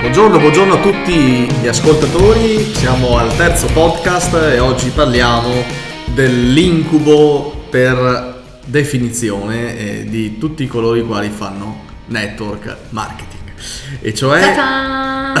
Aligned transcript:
Buongiorno, 0.00 0.38
buongiorno 0.38 0.74
a 0.76 0.80
tutti 0.80 1.46
gli 1.60 1.66
ascoltatori, 1.68 2.74
siamo 2.74 3.18
al 3.18 3.36
terzo 3.36 3.66
podcast 3.66 4.32
e 4.34 4.58
oggi 4.58 4.88
parliamo 4.88 5.62
dell'incubo 6.14 7.66
per 7.68 8.40
definizione 8.64 9.76
eh, 9.76 10.04
di 10.06 10.38
tutti 10.38 10.66
coloro 10.66 10.96
i 10.96 11.04
quali 11.04 11.28
fanno 11.28 11.84
network 12.06 12.76
marketing. 12.88 13.52
E 14.00 14.14
cioè... 14.14 14.54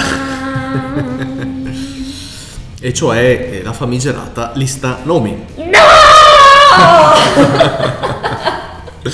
e 2.82 2.92
cioè 2.92 3.18
eh, 3.18 3.62
la 3.64 3.72
famigerata 3.72 4.52
lista 4.56 4.98
nomi. 5.04 5.42
No! 5.56 5.64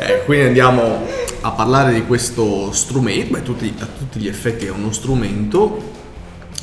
eh, 0.00 0.24
quindi 0.24 0.46
andiamo 0.46 1.05
a 1.46 1.50
parlare 1.52 1.94
di 1.94 2.04
questo 2.04 2.72
strumento, 2.72 3.34
beh, 3.34 3.42
tutti, 3.42 3.74
a 3.78 3.86
tutti 3.86 4.18
gli 4.18 4.28
effetti 4.28 4.66
è 4.66 4.70
uno 4.70 4.92
strumento 4.92 5.92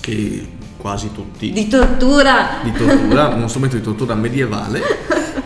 che 0.02 0.48
quasi 0.78 1.12
tutti... 1.14 1.52
Di 1.52 1.68
tortura! 1.68 2.59
Di 2.62 2.72
tortura, 2.73 3.28
uno 3.30 3.48
strumento 3.48 3.78
di 3.78 3.82
tortura 3.82 4.14
medievale. 4.16 4.82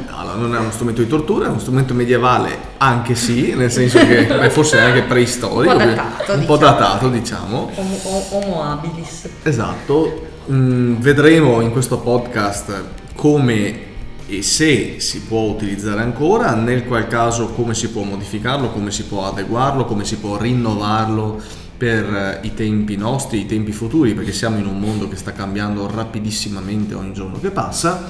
No, 0.09 0.33
non 0.33 0.55
è 0.55 0.59
uno 0.59 0.71
strumento 0.71 1.01
di 1.01 1.07
tortura, 1.07 1.45
è 1.45 1.49
uno 1.49 1.59
strumento 1.59 1.93
medievale 1.93 2.57
anche 2.77 3.15
sì, 3.15 3.53
nel 3.55 3.71
senso 3.71 3.99
che 3.99 4.25
beh, 4.25 4.49
forse 4.49 4.77
è 4.77 4.81
anche 4.81 5.03
preistorico. 5.03 5.73
Un 5.75 5.79
po' 5.79 5.85
datato, 5.85 6.33
un 6.33 6.39
diciamo. 6.39 6.45
po' 6.45 6.57
datato, 6.57 7.09
diciamo. 7.09 7.71
Homo, 7.75 8.25
homo 8.31 8.63
habilis. 8.63 9.29
Esatto, 9.43 10.35
Mm, 10.49 10.95
vedremo 10.99 11.59
in 11.59 11.71
questo 11.71 11.97
podcast 11.97 12.83
come 13.15 13.86
e 14.27 14.41
se 14.41 14.99
si 14.99 15.21
può 15.21 15.41
utilizzare 15.41 16.01
ancora, 16.01 16.53
nel 16.53 16.85
qual 16.85 17.07
caso 17.07 17.47
come 17.49 17.73
si 17.73 17.89
può 17.89 18.03
modificarlo, 18.03 18.71
come 18.71 18.91
si 18.91 19.03
può 19.05 19.25
adeguarlo, 19.25 19.85
come 19.85 20.03
si 20.03 20.17
può 20.17 20.37
rinnovarlo 20.37 21.41
per 21.77 22.39
i 22.41 22.53
tempi 22.53 22.97
nostri, 22.97 23.41
i 23.41 23.45
tempi 23.45 23.71
futuri, 23.71 24.13
perché 24.13 24.33
siamo 24.33 24.57
in 24.57 24.65
un 24.65 24.79
mondo 24.79 25.07
che 25.07 25.15
sta 25.15 25.31
cambiando 25.31 25.89
rapidissimamente 25.89 26.93
ogni 26.93 27.13
giorno 27.13 27.39
che 27.39 27.51
passa, 27.51 28.03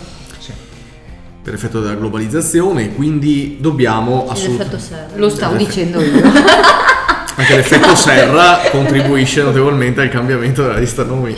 per 1.44 1.54
effetto 1.54 1.80
della 1.82 1.96
globalizzazione, 1.96 2.86
e 2.86 2.94
quindi 2.96 3.58
dobbiamo 3.60 4.28
assolutamente... 4.28 4.76
L'effetto 4.76 4.96
serra. 4.96 5.18
Lo 5.18 5.30
stavo 5.30 5.56
L'effetto- 5.56 5.70
dicendo 5.70 6.02
io. 6.02 6.32
Anche 7.40 7.56
l'effetto 7.56 7.96
serra 7.96 8.62
contribuisce 8.72 9.44
notevolmente 9.44 10.02
al 10.02 10.10
cambiamento 10.10 10.64
della 10.64 10.80
lista 10.80 11.04
nomi. 11.04 11.38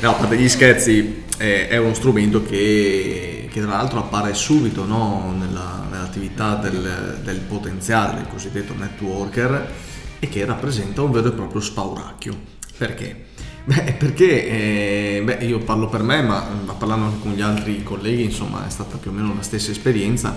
no, 0.00 0.10
a 0.10 0.12
parte 0.12 0.36
gli 0.36 0.48
scherzi, 0.48 1.23
è, 1.36 1.76
uno 1.76 1.94
strumento 1.94 2.44
che, 2.44 3.48
che 3.50 3.60
tra 3.60 3.70
l'altro 3.70 3.98
appare 3.98 4.34
subito 4.34 4.84
no, 4.84 5.34
nella- 5.38 5.86
nell'attività 5.90 6.54
del, 6.56 7.20
del 7.22 7.40
potenziale, 7.40 8.16
del 8.16 8.28
cosiddetto 8.28 8.74
networker, 8.74 9.72
e 10.18 10.28
che 10.28 10.44
rappresenta 10.44 11.02
un 11.02 11.10
vero 11.10 11.28
e 11.28 11.32
proprio 11.32 11.60
spauracchio. 11.60 12.34
Perché? 12.76 13.26
Beh, 13.64 13.94
perché 13.98 14.46
eh, 14.46 15.22
beh, 15.24 15.44
io 15.46 15.58
parlo 15.58 15.88
per 15.88 16.02
me, 16.02 16.22
ma 16.22 16.46
ma 16.64 16.72
parlando 16.74 17.06
anche 17.06 17.20
con 17.20 17.32
gli 17.32 17.40
altri 17.40 17.82
colleghi, 17.82 18.24
insomma, 18.24 18.66
è 18.66 18.70
stata 18.70 18.98
più 18.98 19.10
o 19.10 19.14
meno 19.14 19.34
la 19.34 19.42
stessa 19.42 19.70
esperienza. 19.70 20.34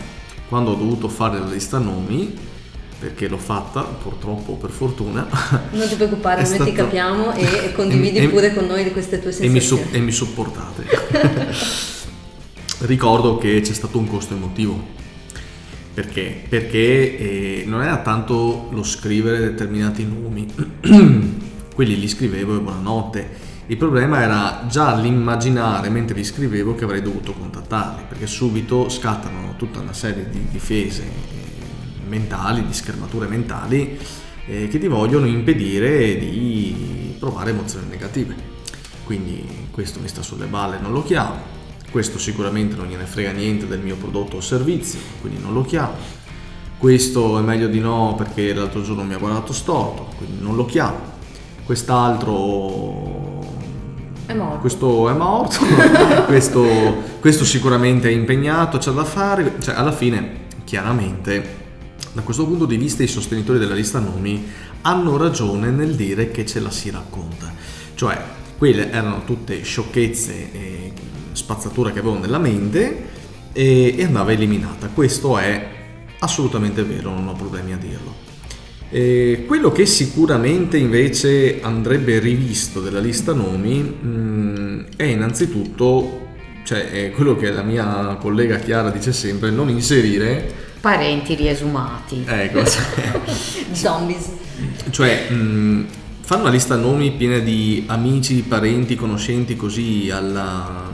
Quando 0.48 0.72
ho 0.72 0.76
dovuto 0.76 1.10
fare 1.10 1.40
la 1.40 1.48
lista 1.48 1.78
nomi, 1.78 2.34
perché 3.00 3.28
l'ho 3.28 3.38
fatta, 3.38 3.82
purtroppo 3.82 4.54
per 4.54 4.72
fortuna, 4.72 5.28
Non 5.72 5.88
ti 5.88 5.96
preoccupare, 5.96 6.42
noi 6.48 6.50
ti 6.50 6.56
stato- 6.56 6.72
capiamo 6.74 7.34
e 7.36 7.72
condividi 7.76 8.18
E- 8.18 8.24
e- 8.24 8.30
pure 8.30 8.54
con 8.54 8.66
noi 8.66 8.84
di 8.84 8.92
queste 8.92 9.20
tue 9.22 9.30
e 9.38 9.48
mi, 9.50 9.60
sensazioni. 9.62 9.96
e 9.98 10.00
mi 10.00 10.12
sopportate. 10.12 10.86
Ricordo 12.80 13.38
che 13.38 13.60
c'è 13.62 13.74
stato 13.74 13.98
un 13.98 14.08
costo 14.08 14.34
emotivo. 14.36 14.96
Perché? 15.94 16.44
Perché 16.48 17.18
eh, 17.18 17.64
non 17.66 17.82
era 17.82 17.98
tanto 18.02 18.70
lo 18.72 18.84
scrivere 18.84 19.40
determinati 19.40 20.06
nomi, 20.06 20.46
quelli 21.74 22.00
li 22.00 22.08
scrivevo 22.08 22.56
e 22.56 22.60
buonanotte. 22.60 23.46
Il 23.70 23.78
problema 23.78 24.22
era 24.22 24.66
già 24.70 24.96
l'immaginare 24.96 25.90
mentre 25.90 26.16
li 26.16 26.24
scrivevo 26.24 26.76
che 26.76 26.84
avrei 26.84 27.02
dovuto 27.02 27.34
contattarli, 27.34 28.04
perché 28.08 28.28
subito 28.28 28.90
scattano 28.90 29.56
tutta 29.58 29.80
una 29.80 29.92
serie 29.94 30.30
di 30.30 30.48
difese 30.52 31.04
mentali, 32.08 32.66
di 32.66 32.74
schermature 32.74 33.28
mentali 33.28 33.98
eh, 34.48 34.68
che 34.68 34.80
ti 34.80 34.88
vogliono 34.88 35.26
impedire 35.28 36.18
di 36.18 37.16
provare 37.20 37.52
emozioni 37.52 37.88
negative. 37.88 38.36
Quindi 39.04 39.68
questo 39.72 40.00
mi 40.00 40.08
sta 40.08 40.22
sulle 40.22 40.46
balle, 40.46 40.80
non 40.80 40.92
lo 40.92 41.04
chiamo. 41.04 41.56
Questo 41.92 42.18
sicuramente 42.20 42.76
non 42.76 42.88
gliene 42.88 43.06
frega 43.06 43.32
niente 43.32 43.68
del 43.68 43.80
mio 43.80 43.96
prodotto 43.96 44.38
o 44.38 44.42
servizio, 44.42 45.00
quindi 45.22 45.42
non 45.42 45.54
lo 45.54 45.62
chiamo. 45.64 45.94
Questo 46.78 47.40
è 47.40 47.42
meglio 47.42 47.68
di 47.68 47.80
no 47.80 48.14
perché 48.18 48.54
l'altro 48.54 48.82
giorno 48.82 49.04
mi 49.04 49.14
ha 49.14 49.18
guardato 49.18 49.54
storto, 49.54 50.10
quindi 50.18 50.42
non 50.42 50.56
lo 50.56 50.66
chiamo. 50.66 51.16
Quest'altro 51.66 53.46
È 54.26 54.34
morto. 54.34 54.60
questo 54.60 55.10
è 55.10 55.14
morto, 55.14 55.60
questo, 56.28 56.66
questo 57.20 57.46
sicuramente 57.46 58.10
è 58.10 58.12
impegnato, 58.12 58.78
c'è 58.78 58.92
da 58.92 59.04
fare, 59.06 59.56
cioè 59.60 59.76
alla 59.76 59.92
fine 59.92 60.46
chiaramente 60.66 61.66
da 62.18 62.24
questo 62.24 62.48
punto 62.48 62.66
di 62.66 62.78
vista 62.78 63.04
i 63.04 63.08
sostenitori 63.08 63.60
della 63.60 63.76
lista 63.76 64.00
nomi 64.00 64.44
hanno 64.82 65.18
ragione 65.18 65.70
nel 65.70 65.94
dire 65.94 66.32
che 66.32 66.48
ce 66.48 66.60
la 66.60 66.72
si 66.72 66.90
racconta, 66.90 67.54
cioè 67.94 68.20
quelle 68.58 68.90
erano 68.90 69.24
tutte 69.24 69.62
sciocchezze 69.62 70.52
e 70.52 70.92
spazzatura 71.34 71.92
che 71.92 72.00
avevo 72.00 72.18
nella 72.18 72.40
mente 72.40 73.06
e, 73.54 73.94
e 73.96 74.04
andava 74.04 74.32
eliminata, 74.32 74.88
questo 74.88 75.38
è 75.38 75.76
assolutamente 76.18 76.82
vero, 76.82 77.12
non 77.12 77.28
ho 77.28 77.34
problemi 77.34 77.74
a 77.74 77.78
dirlo. 77.78 78.26
E 78.90 79.44
quello 79.46 79.72
che 79.72 79.86
sicuramente 79.86 80.78
invece 80.78 81.60
andrebbe 81.62 82.18
rivisto 82.18 82.82
della 82.82 83.00
lista 83.00 83.34
nomi 83.34 83.80
mh, 83.80 84.86
è 84.96 85.04
innanzitutto, 85.04 86.30
cioè 86.64 86.90
è 86.90 87.12
quello 87.12 87.36
che 87.36 87.52
la 87.52 87.62
mia 87.62 88.18
collega 88.20 88.58
Chiara 88.58 88.90
dice 88.90 89.14
sempre, 89.14 89.52
non 89.52 89.70
inserire, 89.70 90.66
Parenti 90.88 91.36
riesumati. 91.36 92.24
ecco, 92.26 92.64
Zombies. 93.74 94.30
cioè 94.90 95.30
mh, 95.30 95.86
fare 96.22 96.40
una 96.40 96.50
lista 96.50 96.78
nomi 96.78 97.12
piena 97.12 97.40
di 97.40 97.84
amici, 97.88 98.36
parenti, 98.48 98.96
conoscenti 98.96 99.58
così 99.58 100.10
alla, 100.10 100.90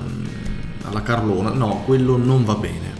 alla 0.81 1.01
Carlona, 1.03 1.51
no, 1.51 1.83
quello 1.85 2.17
non 2.17 2.43
va 2.43 2.55
bene. 2.55 2.91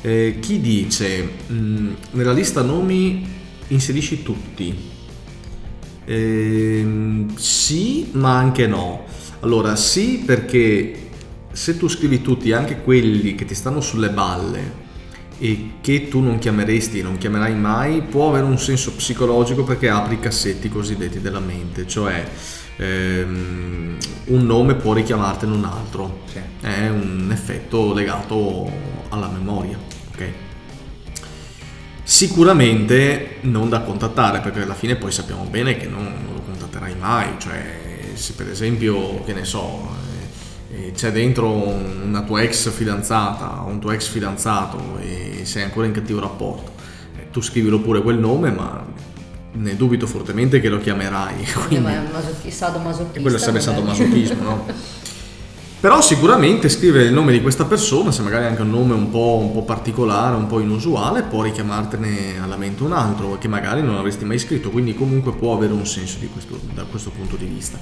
Eh, 0.00 0.38
chi 0.40 0.58
dice 0.62 1.32
mh, 1.48 1.88
nella 2.12 2.32
lista 2.32 2.62
nomi 2.62 3.28
inserisci 3.66 4.22
tutti? 4.22 4.74
Ehm, 6.06 7.36
sì, 7.36 8.08
ma 8.12 8.38
anche 8.38 8.66
no. 8.66 9.04
Allora, 9.40 9.76
sì, 9.76 10.22
perché 10.24 11.08
se 11.52 11.76
tu 11.76 11.88
scrivi 11.88 12.22
tutti, 12.22 12.52
anche 12.52 12.80
quelli 12.80 13.34
che 13.34 13.44
ti 13.44 13.54
stanno 13.54 13.82
sulle 13.82 14.08
balle 14.08 14.84
e 15.38 15.72
che 15.80 16.08
tu 16.08 16.20
non 16.20 16.38
chiameresti, 16.38 17.02
non 17.02 17.18
chiamerai 17.18 17.54
mai, 17.54 18.02
può 18.02 18.28
avere 18.30 18.44
un 18.44 18.58
senso 18.58 18.92
psicologico 18.92 19.64
perché 19.64 19.88
apri 19.88 20.14
i 20.14 20.20
cassetti 20.20 20.68
cosiddetti 20.68 21.20
della 21.20 21.40
mente, 21.40 21.86
cioè 21.86 22.24
ehm, 22.76 23.96
un 24.26 24.46
nome 24.46 24.74
può 24.74 24.92
richiamartene 24.92 25.52
un 25.52 25.64
altro, 25.64 26.20
è 26.60 26.88
un 26.88 27.28
effetto 27.32 27.92
legato 27.92 28.70
alla 29.10 29.28
memoria, 29.28 29.78
ok? 30.12 30.28
Sicuramente 32.02 33.38
non 33.42 33.68
da 33.68 33.80
contattare, 33.80 34.40
perché 34.40 34.62
alla 34.62 34.74
fine 34.74 34.96
poi 34.96 35.10
sappiamo 35.10 35.44
bene 35.44 35.76
che 35.76 35.86
non, 35.86 36.04
non 36.04 36.34
lo 36.34 36.40
contatterai 36.40 36.94
mai, 36.98 37.30
cioè 37.38 37.84
se 38.14 38.32
per 38.34 38.48
esempio, 38.48 39.22
che 39.24 39.32
ne 39.32 39.44
so, 39.44 39.88
eh, 40.70 40.86
eh, 40.86 40.92
c'è 40.92 41.10
dentro 41.12 41.50
un- 41.50 42.02
una 42.06 42.22
tua 42.22 42.42
ex 42.42 42.70
fidanzata 42.70 43.62
o 43.62 43.66
un 43.68 43.78
tuo 43.80 43.90
ex 43.90 44.08
fidanzato 44.08 44.98
e 44.98 45.25
sei 45.46 45.62
ancora 45.62 45.86
in 45.86 45.92
cattivo 45.92 46.20
rapporto, 46.20 46.72
eh, 47.18 47.30
tu 47.30 47.40
scrivilo 47.40 47.80
pure 47.80 48.02
quel 48.02 48.18
nome, 48.18 48.50
ma 48.50 48.84
ne 49.52 49.76
dubito 49.76 50.06
fortemente 50.06 50.60
che 50.60 50.68
lo 50.68 50.78
chiamerai. 50.78 51.34
Quindi- 51.66 51.84
ma 51.84 51.92
è 51.92 51.98
un 51.98 53.08
e 53.12 53.20
quello 53.20 53.38
sarebbe 53.38 53.60
stato 53.60 53.82
masochismo, 53.82 54.42
no? 54.42 54.66
Però 55.78 56.00
sicuramente 56.00 56.68
scrivere 56.70 57.04
il 57.04 57.12
nome 57.12 57.32
di 57.32 57.42
questa 57.42 57.64
persona, 57.66 58.10
se 58.10 58.22
magari 58.22 58.46
anche 58.46 58.62
un 58.62 58.70
nome 58.70 58.94
un 58.94 59.10
po', 59.10 59.38
un 59.40 59.52
po' 59.52 59.62
particolare, 59.62 60.34
un 60.34 60.46
po' 60.46 60.58
inusuale, 60.58 61.22
può 61.22 61.42
richiamartene 61.42 62.40
alla 62.40 62.56
mente 62.56 62.82
un 62.82 62.92
altro 62.92 63.36
che 63.38 63.46
magari 63.46 63.82
non 63.82 63.96
avresti 63.96 64.24
mai 64.24 64.38
scritto, 64.38 64.70
quindi 64.70 64.94
comunque 64.94 65.32
può 65.34 65.54
avere 65.54 65.74
un 65.74 65.86
senso 65.86 66.16
di 66.18 66.28
questo- 66.28 66.58
da 66.72 66.84
questo 66.84 67.10
punto 67.10 67.36
di 67.36 67.44
vista. 67.44 67.78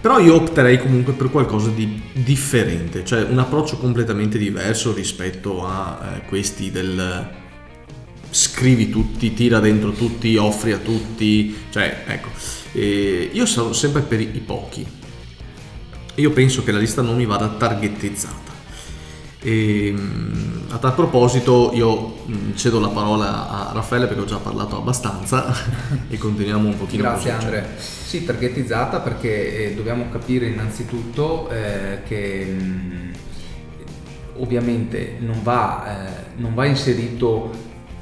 Però 0.00 0.20
io 0.20 0.36
opterei 0.36 0.78
comunque 0.78 1.12
per 1.12 1.28
qualcosa 1.30 1.70
di 1.70 2.00
differente, 2.12 3.04
cioè 3.04 3.22
un 3.22 3.38
approccio 3.38 3.78
completamente 3.78 4.38
diverso 4.38 4.92
rispetto 4.92 5.66
a 5.66 5.98
eh, 6.00 6.26
questi 6.26 6.70
del 6.70 7.36
scrivi 8.30 8.90
tutti, 8.90 9.34
tira 9.34 9.58
dentro 9.58 9.90
tutti, 9.90 10.36
offri 10.36 10.72
a 10.72 10.78
tutti, 10.78 11.56
cioè 11.70 12.04
ecco, 12.06 12.28
eh, 12.72 13.30
io 13.32 13.46
sono 13.46 13.72
sempre 13.72 14.02
per 14.02 14.20
i 14.20 14.30
i 14.34 14.40
pochi. 14.40 14.86
Io 16.14 16.30
penso 16.30 16.62
che 16.62 16.72
la 16.72 16.78
lista 16.78 17.02
nomi 17.02 17.26
vada 17.26 17.48
targetizzata. 17.48 18.37
E, 19.40 19.92
mh, 19.92 20.66
a 20.70 20.78
tal 20.78 20.94
proposito 20.94 21.70
io 21.72 22.16
mh, 22.26 22.54
cedo 22.54 22.80
la 22.80 22.88
parola 22.88 23.68
a 23.68 23.72
Raffaele 23.72 24.06
perché 24.06 24.22
ho 24.22 24.26
già 24.26 24.38
parlato 24.38 24.76
abbastanza 24.76 25.54
e 26.10 26.18
continuiamo 26.18 26.68
un 26.68 26.76
pochino 26.76 27.02
Grazie 27.04 27.32
così. 27.34 27.44
Andre. 27.44 27.68
Sì, 27.78 28.24
targetizzata 28.24 29.00
perché 29.00 29.70
eh, 29.70 29.74
dobbiamo 29.74 30.08
capire 30.10 30.46
innanzitutto 30.46 31.48
eh, 31.50 32.00
che 32.04 32.44
mh, 32.44 33.12
ovviamente 34.38 35.16
non 35.20 35.42
va, 35.42 36.06
eh, 36.06 36.10
non 36.36 36.54
va 36.54 36.64
inserito 36.64 37.50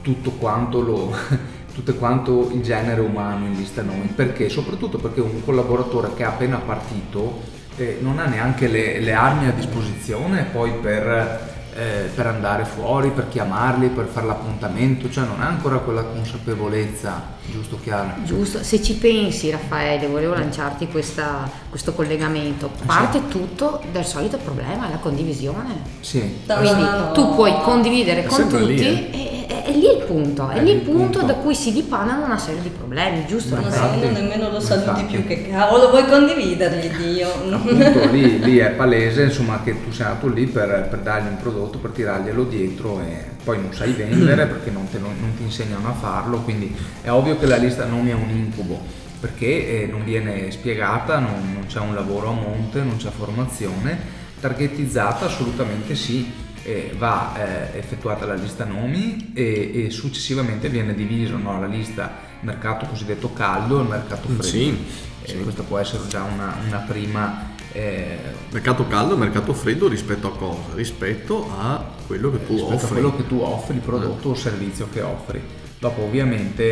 tutto 0.01 0.31
quanto, 0.33 0.81
lo, 0.81 1.15
tutto 1.75 1.95
quanto 1.97 2.51
il 2.53 2.63
genere 2.63 3.01
umano 3.01 3.47
in 3.47 3.55
lista 3.57 3.83
nomi. 3.83 4.07
Perché? 4.15 4.49
Soprattutto 4.49 4.99
perché 4.99 5.21
un 5.21 5.45
collaboratore 5.45 6.15
che 6.15 6.23
è 6.23 6.27
appena 6.27 6.59
partito 6.59 7.55
eh, 7.77 7.99
non 8.01 8.19
ha 8.19 8.27
neanche 8.27 8.69
le, 8.69 9.01
le 9.01 9.13
armi 9.13 9.47
a 9.49 9.53
disposizione 9.53 10.45
poi 10.53 10.73
per 10.73 11.55
eh, 11.79 12.09
per 12.15 12.27
andare 12.27 12.65
fuori, 12.65 13.11
per 13.11 13.29
chiamarli, 13.29 13.89
per 13.89 14.07
fare 14.07 14.27
l'appuntamento, 14.27 15.11
cioè 15.11 15.27
non 15.27 15.43
ha 15.43 15.47
ancora 15.49 15.77
quella 15.77 16.05
consapevolezza, 16.05 17.23
giusto 17.51 17.79
Chiara? 17.83 18.17
Giusto, 18.25 18.63
se 18.63 18.83
ci 18.83 18.95
pensi 18.95 19.51
Raffaele, 19.51 20.07
volevo 20.07 20.33
lanciarti 20.33 20.89
questa- 20.89 21.47
questo 21.69 21.93
collegamento, 21.93 22.71
parte 22.87 23.29
tutto 23.29 23.83
dal 23.93 24.07
solito 24.07 24.39
problema, 24.39 24.89
la 24.89 24.97
condivisione. 24.97 25.75
Sì, 26.01 26.21
Quindi 26.47 26.83
Ah, 26.83 27.11
tu 27.13 27.35
puoi 27.35 27.53
condividere 27.63 28.23
È 28.25 28.27
con 28.27 28.49
tutti 28.49 28.65
lì, 28.65 28.81
e, 28.81 29.11
e- 29.13 29.36
è 29.47 29.71
lì 29.73 29.85
il 29.97 30.05
punto, 30.07 30.49
è, 30.49 30.57
È 30.57 30.63
lì 30.63 30.71
il 30.73 30.81
punto, 30.81 31.19
punto. 31.19 31.27
da 31.27 31.35
cui 31.35 31.55
si 31.55 31.73
dipanano 31.73 32.25
una 32.25 32.39
serie 32.39 32.61
di 32.63 32.69
problemi, 32.69 33.25
giusto? 33.27 33.55
Ma 33.57 33.63
Raffaele? 33.63 34.01
se 34.01 34.09
uno 34.09 34.19
nemmeno 34.19 34.51
lo 34.51 34.61
saluti 34.61 34.89
infatti. 34.89 35.17
più, 35.17 35.27
che 35.27 35.49
cavolo 35.49 35.91
vuoi 35.91 36.07
condividergli, 36.07 36.89
Dio? 36.97 37.29
appunto 37.53 38.11
lì, 38.11 38.39
lì 38.41 38.59
è 38.59 38.71
palese 38.71 39.25
insomma 39.25 39.61
che 39.63 39.83
tu 39.85 39.91
sei 39.93 40.07
andato 40.07 40.29
lì 40.29 40.47
per, 40.47 40.87
per 40.91 40.99
dargli 41.01 41.27
un 41.29 41.37
prodotto, 41.39 41.79
per 41.79 41.91
tirarglielo 41.91 42.45
dietro 42.45 43.01
e 43.01 43.25
poi 43.45 43.61
non 43.61 43.73
sai 43.73 43.93
vendere 43.93 44.47
perché 44.47 44.71
non, 44.71 44.89
te 44.91 44.99
lo- 44.99 45.13
non 45.19 45.35
ti 45.37 45.43
insegnano 45.45 45.89
a 45.89 45.93
farlo, 45.93 46.39
quindi 46.41 46.75
è 47.03 47.11
ovvio 47.11 47.39
che 47.39 47.47
la 47.47 47.57
lista 47.57 47.85
nomi 47.85 48.11
è 48.11 48.15
un 48.15 48.31
incubo 48.31 48.81
perché 49.21 49.83
eh, 49.83 49.87
non 49.87 50.05
viene 50.05 50.51
spiegata, 50.51 51.19
non, 51.19 51.53
non 51.55 51.67
c'è 51.67 51.81
un 51.81 51.95
lavoro 51.95 52.29
a 52.29 52.33
monte, 52.33 52.81
non 52.83 52.97
c'è 52.97 53.09
formazione, 53.11 53.99
targetizzata 54.41 55.27
assolutamente 55.27 55.95
sì. 55.95 56.45
Eh, 56.67 56.93
va 56.99 57.33
eh, 57.37 57.79
effettuata 57.79 58.27
la 58.27 58.35
lista 58.35 58.65
nomi 58.65 59.31
e, 59.35 59.85
e 59.87 59.91
successivamente 59.91 60.69
viene 60.69 60.95
diviso 60.95 61.37
no, 61.37 61.61
la 61.61 61.67
lista 61.67 62.25
mercato 62.41 62.87
cosiddetto 62.87 63.33
caldo 63.33 63.81
e 63.81 63.85
mercato 63.85 64.27
freddo. 64.27 64.43
Sì, 64.43 64.85
Eh, 65.23 65.29
sì. 65.29 65.43
Questa 65.43 65.63
può 65.63 65.79
essere 65.79 66.07
già 66.09 66.23
una, 66.23 66.57
una 66.67 66.79
prima 66.79 67.55
eh, 67.73 68.19
Mercato 68.51 68.87
caldo 68.87 69.15
e 69.15 69.19
mercato 69.19 69.53
freddo 69.53 69.87
rispetto 69.87 70.27
a 70.27 70.37
cosa? 70.37 70.75
Rispetto 70.75 71.51
a 71.57 71.85
quello 72.07 72.31
che 72.33 72.45
tu 72.45 72.55
rispetto 72.55 72.73
a 72.73 72.75
offri. 72.75 72.89
quello 72.89 73.17
che 73.17 73.27
tu 73.27 73.39
offri, 73.41 73.75
il 73.77 73.83
prodotto 73.83 74.31
o 74.31 74.35
servizio 74.35 74.89
che 74.93 75.03
offri. 75.03 75.41
Dopo 75.79 76.03
ovviamente 76.03 76.65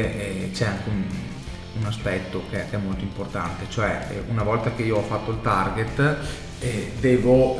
eh, 0.44 0.50
c'è 0.52 0.66
anche 0.66 0.88
un, 0.88 1.04
un 1.78 1.86
aspetto 1.86 2.42
che, 2.50 2.64
che 2.68 2.76
è 2.76 2.78
molto 2.78 3.04
importante, 3.04 3.66
cioè 3.68 4.22
una 4.28 4.42
volta 4.42 4.72
che 4.74 4.82
io 4.82 4.96
ho 4.96 5.02
fatto 5.02 5.30
il 5.30 5.40
target 5.42 6.16
devo, 6.98 7.58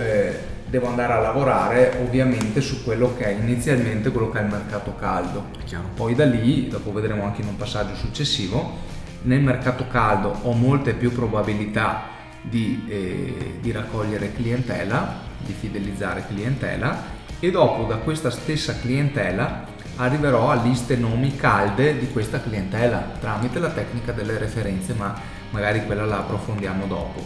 devo 0.75 0.89
andare 0.89 1.13
a 1.13 1.21
lavorare 1.21 1.99
ovviamente 2.01 2.61
su 2.61 2.83
quello 2.83 3.15
che 3.17 3.27
è 3.27 3.29
inizialmente 3.29 4.11
quello 4.11 4.29
che 4.31 4.41
è 4.41 4.43
il 4.43 4.49
mercato 4.49 4.97
caldo. 4.97 5.51
Poi 5.95 6.17
da 6.17 6.25
lì, 6.25 6.67
dopo 6.67 6.93
vedremo 6.93 7.23
anche 7.23 7.43
in 7.43 7.47
un 7.47 7.57
passaggio 7.57 7.95
successivo, 7.95 8.79
nel 9.23 9.41
mercato 9.41 9.87
caldo 9.87 10.37
ho 10.43 10.53
molte 10.53 10.95
più 10.95 11.13
probabilità 11.13 12.07
di, 12.43 12.87
eh, 12.89 13.59
di 13.61 13.71
raccogliere 13.71 14.33
clientela, 14.33 15.21
di 15.39 15.53
fidelizzare 15.53 16.25
clientela 16.27 17.05
e 17.39 17.53
dopo 17.53 17.85
da 17.85 17.99
questa 17.99 18.31
stessa 18.31 18.77
clientela 18.77 19.67
arriverò 19.97 20.51
a 20.51 20.61
liste 20.61 20.97
nomi 20.97 21.37
calde 21.37 22.01
di 22.01 22.11
questa 22.11 22.43
clientela 22.43 23.13
tramite 23.21 23.61
la 23.61 23.71
tecnica 23.71 24.11
delle 24.11 24.39
referenze, 24.39 24.93
ma 24.95 25.15
magari 25.51 25.87
quella 25.87 26.05
la 26.05 26.19
approfondiamo 26.19 26.87
dopo. 26.87 27.25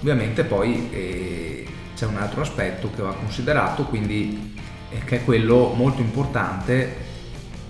Ovviamente 0.00 0.44
poi 0.44 0.90
eh, 0.92 1.66
c'è 1.96 2.06
un 2.06 2.16
altro 2.16 2.40
aspetto 2.42 2.90
che 2.94 3.02
va 3.02 3.12
considerato, 3.14 3.84
quindi 3.84 4.54
eh, 4.90 4.98
che 5.04 5.16
è 5.16 5.24
quello 5.24 5.72
molto 5.76 6.00
importante 6.00 7.12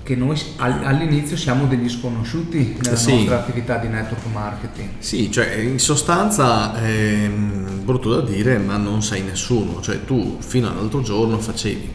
che 0.03 0.15
noi 0.17 0.39
al- 0.57 0.85
all'inizio 0.85 1.35
siamo 1.37 1.65
degli 1.67 1.89
sconosciuti 1.89 2.77
nella 2.83 2.97
Sì. 2.97 3.15
nostra 3.15 3.39
attività 3.39 3.79
di 3.79 3.89
network 3.89 4.27
marketing. 4.33 4.89
Sì, 4.99 5.31
cioè 5.31 5.55
in 5.55 5.79
sostanza 5.79 6.75
è 6.75 7.27
brutto 7.29 8.15
da 8.15 8.21
dire, 8.21 8.59
ma 8.59 8.77
non 8.77 9.03
sei 9.03 9.23
nessuno. 9.23 9.81
Cioè 9.81 10.05
tu 10.05 10.37
fino 10.41 10.69
all'altro 10.69 11.01
giorno 11.01 11.39
facevi, 11.39 11.91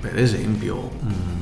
per 0.00 0.18
esempio, 0.18 0.90
mm, 1.04 1.41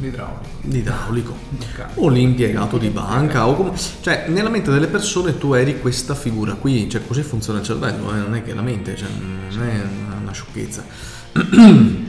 L'idraulico. 0.00 0.46
l'idraulico 0.62 1.36
Ok. 1.60 1.86
o 1.96 2.08
l'impiegato 2.08 2.78
di 2.78 2.88
banca 2.88 3.46
o 3.48 3.54
come... 3.56 3.72
Cioè 4.00 4.26
nella 4.28 4.48
mente 4.48 4.70
delle 4.70 4.86
persone 4.86 5.36
tu 5.38 5.54
eri 5.54 5.80
questa 5.80 6.14
figura 6.14 6.54
qui, 6.54 6.88
cioè 6.88 7.04
così 7.06 7.22
funziona 7.22 7.58
il 7.58 7.64
cervello, 7.64 8.14
eh, 8.14 8.18
non 8.18 8.34
è 8.36 8.42
che 8.44 8.54
la 8.54 8.62
mente, 8.62 8.96
cioè, 8.96 9.08
non 9.18 9.62
è 9.68 9.80
una- 10.22 10.32
sciocchezza. 10.32 10.84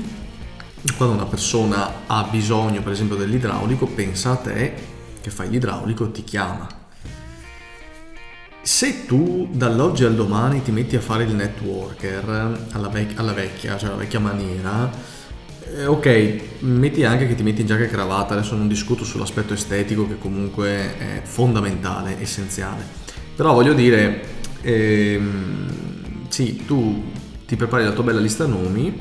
Quando 0.98 1.16
una 1.16 1.26
persona 1.26 1.90
ha 2.08 2.24
bisogno 2.30 2.82
per 2.82 2.92
esempio 2.92 3.16
dell'idraulico, 3.16 3.86
pensa 3.88 4.32
a 4.32 4.36
te 4.36 4.74
che 5.22 5.30
fai 5.30 5.50
l'idraulico, 5.50 6.12
ti 6.12 6.24
chiama. 6.24 6.68
Se 8.62 9.06
tu 9.06 9.48
dall'oggi 9.52 10.04
al 10.04 10.16
domani 10.16 10.62
ti 10.62 10.72
metti 10.72 10.96
a 10.96 11.02
fare 11.02 11.24
il 11.24 11.34
networker 11.34 12.68
alla, 12.72 12.88
vec- 12.90 13.18
alla 13.18 13.34
vecchia, 13.34 13.78
cioè 13.78 13.90
alla 13.90 13.98
vecchia 13.98 14.20
maniera, 14.20 14.90
eh, 15.76 15.86
ok, 15.86 16.40
metti 16.60 17.04
anche 17.04 17.28
che 17.28 17.36
ti 17.36 17.44
metti 17.44 17.62
in 17.62 17.68
giacca 17.68 17.84
e 17.84 17.88
cravatta, 17.88 18.34
adesso 18.34 18.56
non 18.56 18.68
discuto 18.68 19.04
sull'aspetto 19.04 19.54
estetico 19.54 20.08
che 20.08 20.18
comunque 20.18 20.98
è 20.98 21.22
fondamentale, 21.24 22.20
essenziale. 22.20 22.84
Però 23.36 23.54
voglio 23.54 23.74
dire, 23.74 24.22
ehm, 24.62 26.28
sì, 26.30 26.66
tu 26.66 27.04
ti 27.46 27.56
prepari 27.56 27.84
la 27.84 27.92
tua 27.92 28.04
bella 28.04 28.20
lista 28.20 28.46
nomi, 28.46 28.98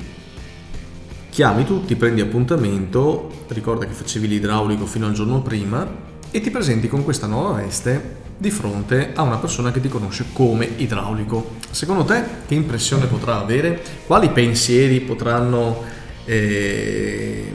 chiami 1.30 1.64
tutti, 1.64 1.96
prendi 1.96 2.20
appuntamento, 2.20 3.44
ricorda 3.48 3.86
che 3.86 3.92
facevi 3.92 4.28
l'idraulico 4.28 4.86
fino 4.86 5.06
al 5.06 5.12
giorno 5.12 5.40
prima 5.42 6.06
e 6.30 6.40
ti 6.40 6.50
presenti 6.50 6.88
con 6.88 7.04
questa 7.04 7.26
nuova 7.26 7.60
veste 7.60 8.26
di 8.36 8.50
fronte 8.50 9.10
a 9.14 9.22
una 9.22 9.38
persona 9.38 9.72
che 9.72 9.80
ti 9.80 9.88
conosce 9.88 10.26
come 10.32 10.68
idraulico. 10.76 11.56
Secondo 11.70 12.04
te 12.04 12.22
che 12.46 12.54
impressione 12.54 13.06
potrà 13.06 13.40
avere? 13.40 13.82
Quali 14.06 14.30
pensieri 14.30 15.00
potranno 15.00 15.96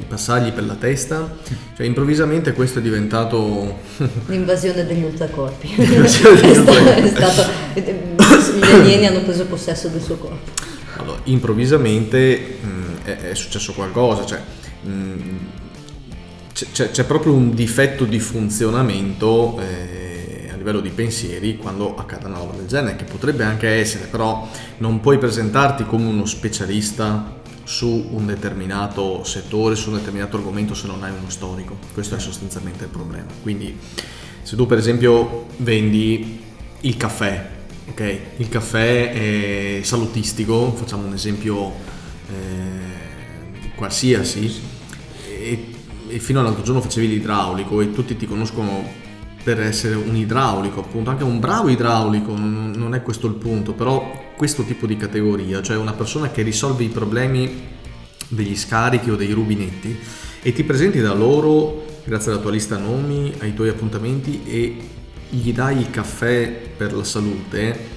passargli 0.07 0.51
per 0.51 0.65
la 0.65 0.75
testa? 0.75 1.35
Cioè 1.75 1.85
improvvisamente 1.85 2.53
questo 2.53 2.79
è 2.79 2.81
diventato 2.81 3.79
L'invasione 4.27 4.85
degli 4.85 5.03
ultracorpi. 5.03 5.73
L'invasione 5.77 6.41
degli 6.41 6.49
È 6.49 6.53
sta- 6.53 6.71
ultracorpi. 6.71 7.01
è 7.01 7.07
stato, 7.15 8.57
gli 8.57 8.71
alieni 8.71 9.05
hanno 9.07 9.21
preso 9.21 9.45
possesso 9.45 9.87
del 9.89 10.01
suo 10.01 10.15
corpo. 10.17 10.51
Allora, 10.97 11.19
improvvisamente 11.25 12.57
mh, 12.61 13.05
è, 13.05 13.17
è 13.31 13.35
successo 13.35 13.73
qualcosa, 13.73 14.25
cioè 14.25 14.39
mh, 14.83 14.91
c'è, 16.53 16.65
c'è- 16.71 16.91
c'è 16.91 17.03
proprio 17.05 17.33
un 17.33 17.53
difetto 17.55 18.05
di 18.05 18.19
funzionamento 18.19 19.59
eh, 19.59 20.49
a 20.51 20.55
livello 20.55 20.79
di 20.81 20.89
pensieri 20.89 21.57
quando 21.57 21.95
accade 21.95 22.27
una 22.27 22.37
roba 22.37 22.53
del 22.55 22.67
genere, 22.67 22.95
che 22.95 23.05
potrebbe 23.05 23.43
anche 23.43 23.67
essere, 23.67 24.05
però 24.05 24.47
non 24.77 24.99
puoi 24.99 25.17
presentarti 25.17 25.83
come 25.85 26.05
uno 26.05 26.25
specialista 26.25 27.41
su 27.63 28.09
un 28.11 28.25
determinato 28.25 29.23
settore, 29.23 29.75
su 29.75 29.89
un 29.89 29.97
determinato 29.97 30.37
argomento 30.37 30.73
se 30.73 30.87
non 30.87 31.03
hai 31.03 31.11
uno 31.11 31.29
storico. 31.29 31.77
Questo 31.93 32.15
è 32.15 32.19
sostanzialmente 32.19 32.85
il 32.85 32.89
problema. 32.89 33.27
Quindi 33.41 33.77
se 34.41 34.55
tu 34.55 34.65
per 34.65 34.77
esempio 34.77 35.47
vendi 35.57 36.41
il 36.81 36.97
caffè, 36.97 37.49
ok? 37.89 38.19
Il 38.37 38.49
caffè 38.49 39.11
è 39.11 39.83
salutistico, 39.83 40.71
facciamo 40.73 41.05
un 41.05 41.13
esempio 41.13 41.71
eh, 42.29 43.71
qualsiasi, 43.75 44.61
e, 45.27 45.67
e 46.07 46.19
fino 46.19 46.39
all'altro 46.39 46.63
giorno 46.63 46.81
facevi 46.81 47.07
l'idraulico 47.07 47.81
e 47.81 47.91
tutti 47.91 48.15
ti 48.15 48.27
conoscono 48.27 49.01
per 49.43 49.59
essere 49.61 49.95
un 49.95 50.15
idraulico, 50.15 50.79
appunto, 50.79 51.09
anche 51.09 51.23
un 51.23 51.39
bravo 51.39 51.67
idraulico, 51.67 52.33
non, 52.35 52.93
è 52.93 53.01
questo 53.01 53.27
il 53.27 53.33
punto, 53.33 53.73
però 53.73 54.22
questo 54.35 54.63
tipo 54.63 54.85
di 54.85 54.97
categoria, 54.97 55.61
cioè 55.61 55.77
una 55.77 55.93
persona 55.93 56.29
che 56.31 56.41
risolve 56.41 56.83
i 56.83 56.89
problemi 56.89 57.67
degli 58.27 58.55
scarichi 58.55 59.09
o 59.09 59.15
dei 59.15 59.31
rubinetti 59.31 59.97
e 60.41 60.53
ti 60.53 60.63
presenti 60.63 60.99
da 60.99 61.13
loro 61.13 61.85
grazie 62.03 62.31
alla 62.31 62.41
tua 62.41 62.51
lista 62.51 62.77
nomi, 62.77 63.33
ai 63.39 63.53
tuoi 63.53 63.69
appuntamenti 63.69 64.41
e 64.45 64.77
gli 65.29 65.53
dai 65.53 65.77
il 65.79 65.89
caffè 65.89 66.51
per 66.75 66.93
la 66.93 67.03
salute, 67.03 67.91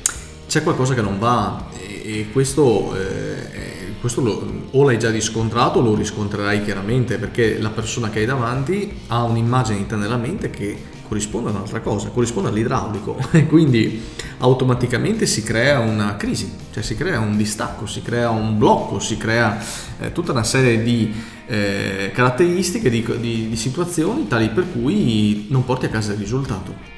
c'è 0.49 0.63
qualcosa 0.63 0.95
che 0.95 1.03
non 1.03 1.19
va. 1.19 1.69
E, 1.79 2.29
questo, 2.33 2.95
eh, 2.97 3.01
eh, 3.01 3.69
questo 4.01 4.21
lo- 4.21 4.69
o 4.71 4.85
l'hai 4.85 4.99
già 4.99 5.11
riscontrato 5.11 5.81
o 5.81 5.83
lo 5.83 5.95
riscontrerai 5.97 6.63
chiaramente 6.63 7.19
perché 7.19 7.59
la 7.59 7.71
persona 7.71 8.11
che 8.11 8.21
hai 8.21 8.27
davanti 8.27 8.91
ha 9.09 9.25
un'immagine 9.25 9.79
di 9.79 9.87
te 9.87 9.97
nella 9.97 10.17
mente 10.17 10.49
che 10.51 10.77
corrisponde 11.07 11.51
a 11.51 11.53
un'altra 11.53 11.81
cosa, 11.81 12.09
corrisponde 12.09 12.49
all'idraulico 12.49 13.17
e 13.33 13.47
quindi 13.49 14.03
automaticamente 14.39 15.27
si 15.27 15.43
crea 15.43 15.79
una 15.79 16.17
crisi, 16.17 16.53
cioè 16.73 16.83
si 16.83 16.95
crea 16.95 17.21
un 17.21 17.37
distacco, 17.37 17.87
si 17.87 18.03
crea 18.03 18.31
un 18.31 18.59
blocco, 18.59 18.99
si 18.99 19.17
crea 19.17 19.59
eh, 20.01 20.13
tutta 20.13 20.33
una 20.33 20.45
serie 20.45 20.83
di 20.83 21.13
eh, 21.47 22.11
caratteristiche, 22.13 22.91
di, 22.91 23.05
di, 23.21 23.49
di 23.49 23.57
situazioni 23.57 24.27
tali 24.27 24.51
per 24.51 24.71
cui 24.73 25.47
non 25.51 25.65
porti 25.65 25.87
a 25.87 25.89
casa 25.89 26.13
il 26.13 26.19
risultato. 26.19 26.95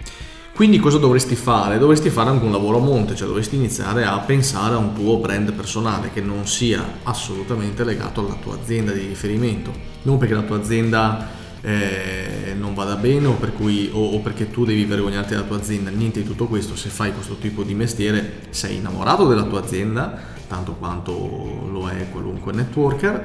Quindi 0.58 0.80
cosa 0.80 0.98
dovresti 0.98 1.36
fare? 1.36 1.78
Dovresti 1.78 2.10
fare 2.10 2.30
anche 2.30 2.44
un 2.44 2.50
lavoro 2.50 2.78
a 2.78 2.80
monte, 2.80 3.14
cioè 3.14 3.28
dovresti 3.28 3.54
iniziare 3.54 4.04
a 4.04 4.18
pensare 4.18 4.74
a 4.74 4.78
un 4.78 4.92
tuo 4.92 5.18
brand 5.18 5.52
personale 5.52 6.10
che 6.12 6.20
non 6.20 6.48
sia 6.48 6.98
assolutamente 7.04 7.84
legato 7.84 8.22
alla 8.22 8.34
tua 8.42 8.56
azienda 8.60 8.90
di 8.90 9.06
riferimento. 9.06 9.72
Non 10.02 10.18
perché 10.18 10.34
la 10.34 10.42
tua 10.42 10.56
azienda 10.56 11.28
eh, 11.68 12.54
non 12.56 12.72
vada 12.72 12.96
bene 12.96 13.26
o, 13.26 13.34
per 13.34 13.52
cui, 13.52 13.90
o, 13.92 14.14
o, 14.14 14.20
perché 14.20 14.50
tu 14.50 14.64
devi 14.64 14.86
vergognarti 14.86 15.34
della 15.34 15.46
tua 15.46 15.58
azienda, 15.58 15.90
niente 15.90 16.22
di 16.22 16.26
tutto 16.26 16.46
questo. 16.46 16.74
Se 16.74 16.88
fai 16.88 17.12
questo 17.12 17.36
tipo 17.36 17.62
di 17.62 17.74
mestiere 17.74 18.46
sei 18.48 18.76
innamorato 18.76 19.26
della 19.28 19.44
tua 19.44 19.60
azienda, 19.60 20.18
tanto 20.48 20.72
quanto 20.72 21.68
lo 21.70 21.86
è 21.90 22.08
qualunque 22.10 22.52
networker. 22.52 23.22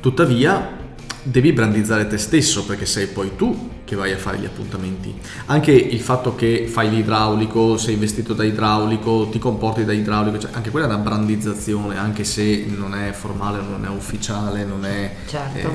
Tuttavia 0.00 0.79
devi 1.22 1.52
brandizzare 1.52 2.06
te 2.06 2.18
stesso 2.18 2.64
perché 2.64 2.86
sei 2.86 3.06
poi 3.06 3.36
tu 3.36 3.78
che 3.84 3.96
vai 3.96 4.12
a 4.12 4.16
fare 4.16 4.38
gli 4.38 4.44
appuntamenti. 4.44 5.12
Anche 5.46 5.72
il 5.72 6.00
fatto 6.00 6.34
che 6.34 6.66
fai 6.68 6.90
l'idraulico, 6.90 7.76
sei 7.76 7.96
vestito 7.96 8.34
da 8.34 8.44
idraulico, 8.44 9.28
ti 9.30 9.38
comporti 9.38 9.84
da 9.84 9.92
idraulico, 9.92 10.38
cioè 10.38 10.50
anche 10.54 10.70
quella 10.70 10.86
è 10.86 10.88
una 10.88 10.98
brandizzazione, 10.98 11.98
anche 11.98 12.24
se 12.24 12.66
non 12.68 12.94
è 12.94 13.10
formale, 13.12 13.60
non 13.60 13.84
è 13.84 13.88
ufficiale, 13.88 14.64
non 14.64 14.84
è... 14.84 15.12
Certo. 15.26 15.68
eh, 15.68 15.72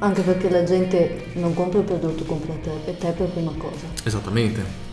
Anche 0.00 0.22
perché 0.22 0.50
la 0.50 0.64
gente 0.64 1.26
non 1.34 1.54
compra 1.54 1.78
il 1.78 1.84
prodotto, 1.84 2.24
compra 2.24 2.54
te, 2.62 2.70
per 2.84 2.94
te 2.94 3.10
per 3.12 3.28
prima 3.28 3.52
cosa. 3.56 3.86
esattamente. 4.04 4.92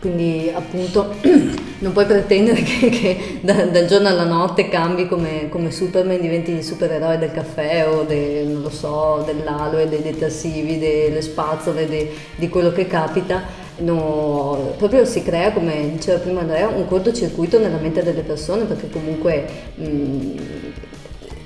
Quindi 0.00 0.50
appunto 0.54 1.14
non 1.80 1.92
puoi 1.92 2.06
pretendere 2.06 2.62
che, 2.62 2.88
che 2.88 3.38
da- 3.42 3.66
dal 3.66 3.84
giorno 3.86 4.08
alla 4.08 4.24
notte 4.24 4.68
cambi 4.70 5.06
come, 5.06 5.50
come 5.50 5.70
Superman, 5.70 6.18
diventi 6.18 6.52
il 6.52 6.64
supereroe 6.64 7.18
del 7.18 7.32
caffè 7.32 7.86
o 7.86 8.04
del, 8.04 8.46
non 8.48 8.62
lo 8.62 8.70
so, 8.70 9.22
dell'aloe, 9.26 9.88
dei 9.90 10.00
detersivi, 10.00 10.78
delle 10.78 11.20
spazzole, 11.20 11.86
de- 11.86 12.10
di 12.36 12.48
quello 12.48 12.72
che 12.72 12.86
capita. 12.86 13.42
No, 13.78 14.74
proprio 14.78 15.04
si 15.04 15.22
crea, 15.22 15.52
come 15.52 15.90
diceva 15.92 16.18
prima 16.18 16.40
Andrea, 16.40 16.68
un 16.68 16.86
cortocircuito 16.86 17.58
nella 17.58 17.78
mente 17.78 18.02
delle 18.02 18.22
persone 18.22 18.64
perché 18.64 18.88
comunque 18.90 19.46
mh, 19.74 20.32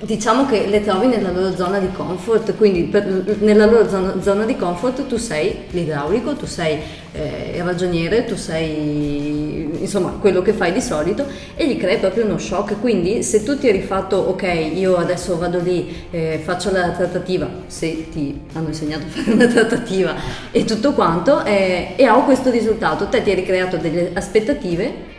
diciamo 0.01 0.45
che 0.45 0.67
le 0.67 0.83
trovi 0.83 1.07
nella 1.07 1.31
loro 1.31 1.55
zona 1.55 1.79
di 1.79 1.89
comfort, 1.91 2.55
quindi 2.57 2.83
per- 2.83 3.37
nella 3.39 3.65
loro 3.65 3.87
zona, 3.87 4.21
zona 4.21 4.43
di 4.45 4.55
comfort 4.55 5.07
tu 5.07 5.17
sei 5.17 5.55
l'idraulico, 5.71 6.33
tu 6.35 6.45
sei 6.45 6.79
eh, 7.13 7.53
il 7.55 7.63
ragioniere, 7.63 8.25
tu 8.25 8.35
sei 8.35 9.69
insomma 9.79 10.17
quello 10.19 10.41
che 10.41 10.51
fai 10.51 10.73
di 10.73 10.81
solito 10.81 11.25
e 11.55 11.67
gli 11.67 11.77
crei 11.77 11.97
proprio 11.97 12.25
uno 12.25 12.37
shock. 12.37 12.79
Quindi 12.81 13.23
se 13.23 13.43
tu 13.43 13.57
ti 13.57 13.69
eri 13.69 13.81
fatto 13.81 14.17
ok, 14.17 14.71
io 14.73 14.97
adesso 14.97 15.37
vado 15.37 15.59
lì, 15.59 16.07
eh, 16.11 16.41
faccio 16.43 16.71
la 16.71 16.89
trattativa, 16.89 17.47
se 17.67 18.09
ti 18.09 18.37
hanno 18.53 18.67
insegnato 18.67 19.05
a 19.05 19.07
fare 19.07 19.31
una 19.31 19.47
trattativa 19.47 20.13
e 20.51 20.65
tutto 20.65 20.91
quanto, 20.93 21.43
eh, 21.45 21.93
e 21.95 22.09
ho 22.09 22.23
questo 22.25 22.49
risultato, 22.51 23.07
te 23.07 23.23
ti 23.23 23.31
eri 23.31 23.43
creato 23.43 23.77
delle 23.77 24.11
aspettative 24.13 25.13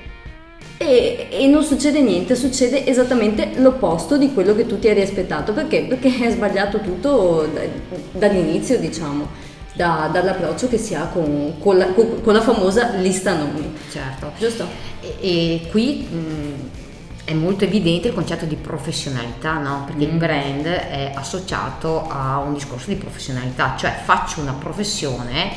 e, 0.78 1.28
e 1.30 1.46
non 1.46 1.62
succede 1.62 2.00
niente, 2.00 2.34
succede 2.34 2.86
esattamente 2.86 3.52
l'opposto 3.56 4.16
di 4.16 4.32
quello 4.32 4.54
che 4.54 4.66
tu 4.66 4.78
ti 4.78 4.88
eri 4.88 5.02
aspettato. 5.02 5.52
Perché? 5.52 5.82
Perché 5.82 6.26
è 6.26 6.30
sbagliato 6.30 6.80
tutto 6.80 7.48
da- 7.52 7.60
dall'inizio, 8.12 8.78
diciamo, 8.78 9.26
da- 9.74 10.08
dall'approccio 10.12 10.68
che 10.68 10.78
si 10.78 10.94
ha 10.94 11.06
con, 11.06 11.54
con 11.58 11.78
la, 11.78 11.86
con- 11.86 12.20
con 12.22 12.34
la 12.34 12.42
famosa 12.42 12.90
lista 12.96 13.34
nomi. 13.36 13.72
Certo. 13.90 14.32
Giusto? 14.38 14.66
E, 15.00 15.16
e 15.20 15.68
qui 15.70 16.06
mh, 16.10 16.68
è 17.24 17.32
molto 17.32 17.64
evidente 17.64 18.08
il 18.08 18.14
concetto 18.14 18.44
di 18.44 18.56
professionalità, 18.56 19.58
no? 19.58 19.84
Perché 19.86 20.04
il 20.04 20.10
brand 20.10 20.64
è 20.66 21.12
associato 21.14 22.06
a 22.08 22.38
un 22.38 22.54
discorso 22.54 22.88
di 22.88 22.96
professionalità, 22.96 23.74
cioè 23.76 23.98
faccio 24.04 24.40
una 24.40 24.52
professione, 24.52 25.50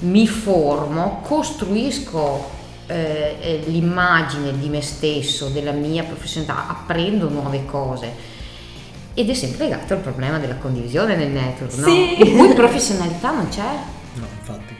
mi 0.00 0.26
formo, 0.26 1.20
costruisco 1.22 2.58
eh, 2.90 3.62
l'immagine 3.66 4.58
di 4.58 4.68
me 4.68 4.80
stesso, 4.82 5.48
della 5.48 5.72
mia 5.72 6.02
professionalità, 6.04 6.68
apprendo 6.68 7.28
nuove 7.28 7.64
cose. 7.64 8.12
Ed 9.14 9.28
è 9.28 9.34
sempre 9.34 9.64
legato 9.64 9.94
al 9.94 10.00
problema 10.00 10.38
della 10.38 10.56
condivisione 10.56 11.16
nel 11.16 11.30
network, 11.30 11.74
no? 11.74 11.86
Sì. 11.86 12.20
In 12.22 12.36
cui 12.36 12.54
professionalità 12.54 13.32
non 13.32 13.48
c'è. 13.48 13.74
No, 14.14 14.26
infatti. 14.38 14.74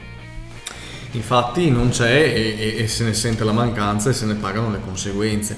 Infatti 1.11 1.69
non 1.69 1.89
c'è 1.89 2.09
e, 2.09 2.55
e- 2.57 2.83
e 2.83 2.87
se 2.87 3.03
ne 3.03 3.13
sente 3.13 3.43
la 3.43 3.51
mancanza 3.51 4.09
e 4.09 4.13
se 4.13 4.25
ne 4.25 4.35
pagano 4.35 4.71
le 4.71 4.79
conseguenze. 4.83 5.57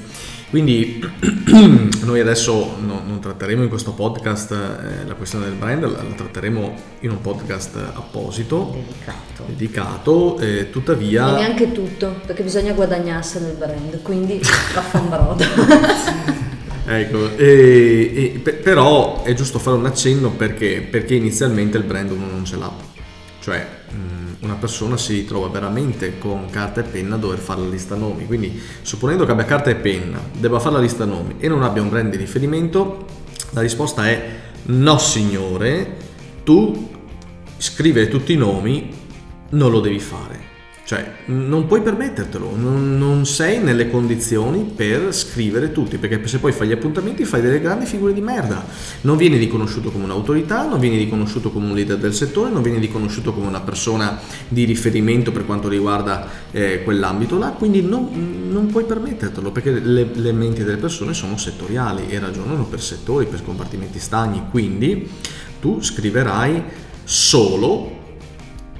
Quindi 0.53 1.01
noi 2.05 2.19
adesso 2.19 2.75
no- 2.79 3.01
non 3.03 3.19
tratteremo 3.19 3.63
in 3.63 3.69
questo 3.69 3.93
podcast 3.93 4.51
eh, 4.51 5.03
la 5.07 5.15
questione 5.15 5.45
del 5.45 5.55
brand, 5.55 5.81
la, 5.81 6.03
la 6.03 6.13
tratteremo 6.15 6.73
in 6.99 7.09
un 7.09 7.21
podcast 7.21 7.75
apposito, 7.75 8.71
Dedicato. 8.71 9.43
dedicato, 9.47 10.37
eh, 10.37 10.57
E 10.59 10.69
tuttavia... 10.69 11.31
neanche 11.37 11.71
tutto, 11.71 12.19
perché 12.27 12.43
bisogna 12.43 12.71
guadagnarselo 12.73 13.47
il 13.47 13.55
brand, 13.55 14.01
quindi 14.03 14.39
vaffanbrodo. 14.75 15.43
Ecco, 16.85 17.35
e- 17.37 18.11
e- 18.35 18.39
pe- 18.43 18.53
però 18.53 19.23
è 19.23 19.33
giusto 19.33 19.57
fare 19.57 19.77
un 19.77 19.85
accenno 19.87 20.29
perché, 20.31 20.85
perché 20.87 21.15
inizialmente 21.15 21.77
il 21.77 21.83
brand 21.85 22.11
uno 22.11 22.27
non 22.27 22.45
ce 22.45 22.57
l'ha, 22.57 22.71
cioè 23.39 23.65
mh, 23.89 23.95
una 24.43 24.55
persona 24.55 24.97
si 24.97 25.13
ritrova 25.13 25.47
veramente 25.47 26.17
con 26.17 26.49
carta 26.49 26.81
e 26.81 26.83
penna 26.83 27.15
a 27.15 27.17
dover 27.17 27.39
fare 27.39 27.61
la 27.61 27.69
lista 27.69 27.95
nomi, 27.95 28.25
quindi 28.25 28.61
supponendo 28.81 29.25
che 29.25 29.31
abbia 29.31 29.45
carta 29.45 29.69
e 29.69 29.75
penna, 29.75 30.19
debba 30.37 30.59
fare 30.59 30.75
la 30.75 30.81
lista 30.81 31.05
nomi 31.05 31.35
e 31.39 31.47
non 31.47 31.63
abbia 31.63 31.81
un 31.81 31.89
brand 31.89 32.11
di 32.11 32.17
riferimento, 32.17 33.05
la 33.51 33.61
risposta 33.61 34.07
è 34.07 34.39
no 34.63 34.97
signore, 34.97 35.97
tu 36.43 36.91
scrivere 37.57 38.09
tutti 38.09 38.33
i 38.33 38.37
nomi 38.37 38.93
non 39.51 39.71
lo 39.71 39.79
devi 39.79 39.99
fare. 39.99 40.52
Cioè, 40.85 41.11
non 41.27 41.65
puoi 41.65 41.81
permettertelo, 41.81 42.57
non, 42.57 42.97
non 42.97 43.25
sei 43.25 43.63
nelle 43.63 43.89
condizioni 43.89 44.63
per 44.75 45.13
scrivere 45.13 45.71
tutti, 45.71 45.97
perché 45.97 46.27
se 46.27 46.39
poi 46.39 46.51
fai 46.51 46.67
gli 46.67 46.73
appuntamenti 46.73 47.23
fai 47.23 47.41
delle 47.41 47.61
grandi 47.61 47.85
figure 47.85 48.11
di 48.11 48.19
merda. 48.19 48.65
Non 49.01 49.15
vieni 49.15 49.37
riconosciuto 49.37 49.91
come 49.91 50.03
un'autorità, 50.03 50.67
non 50.67 50.81
vieni 50.81 50.97
riconosciuto 50.97 51.51
come 51.51 51.67
un 51.67 51.73
leader 51.73 51.97
del 51.97 52.13
settore, 52.13 52.49
non 52.49 52.61
vieni 52.61 52.79
riconosciuto 52.79 53.33
come 53.33 53.47
una 53.47 53.61
persona 53.61 54.19
di 54.49 54.65
riferimento 54.65 55.31
per 55.31 55.45
quanto 55.45 55.69
riguarda 55.69 56.27
eh, 56.51 56.83
quell'ambito 56.83 57.37
là, 57.37 57.51
quindi 57.51 57.81
non, 57.81 58.49
non 58.49 58.67
puoi 58.67 58.83
permettertelo, 58.83 59.51
perché 59.51 59.71
le, 59.71 60.09
le 60.13 60.31
menti 60.33 60.65
delle 60.65 60.77
persone 60.77 61.13
sono 61.13 61.37
settoriali 61.37 62.09
e 62.09 62.19
ragionano 62.19 62.65
per 62.65 62.81
settori, 62.81 63.25
per 63.25 63.41
compartimenti 63.41 63.99
stagni, 63.99 64.43
quindi 64.51 65.09
tu 65.61 65.81
scriverai 65.81 66.61
solo 67.05 68.01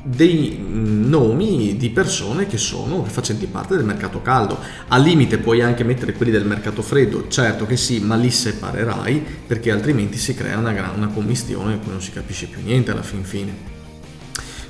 dei 0.03 0.61
nomi 0.61 1.77
di 1.77 1.89
persone 1.89 2.45
che 2.45 2.57
sono 2.57 3.05
facenti 3.05 3.45
parte 3.45 3.75
del 3.75 3.85
mercato 3.85 4.21
caldo. 4.21 4.59
Al 4.89 5.01
limite 5.01 5.37
puoi 5.37 5.61
anche 5.61 5.83
mettere 5.85 6.13
quelli 6.13 6.31
del 6.31 6.45
mercato 6.45 6.81
freddo, 6.81 7.27
certo 7.29 7.65
che 7.65 7.77
sì, 7.77 7.99
ma 7.99 8.15
li 8.15 8.29
separerai 8.29 9.23
perché 9.47 9.71
altrimenti 9.71 10.17
si 10.17 10.35
crea 10.35 10.57
una, 10.57 10.73
gran- 10.73 10.95
una 10.95 11.07
commistione 11.07 11.75
e 11.75 11.77
poi 11.77 11.91
non 11.91 12.01
si 12.01 12.11
capisce 12.11 12.47
più 12.47 12.61
niente 12.61 12.91
alla 12.91 13.01
fin 13.01 13.23
fine. 13.23 13.71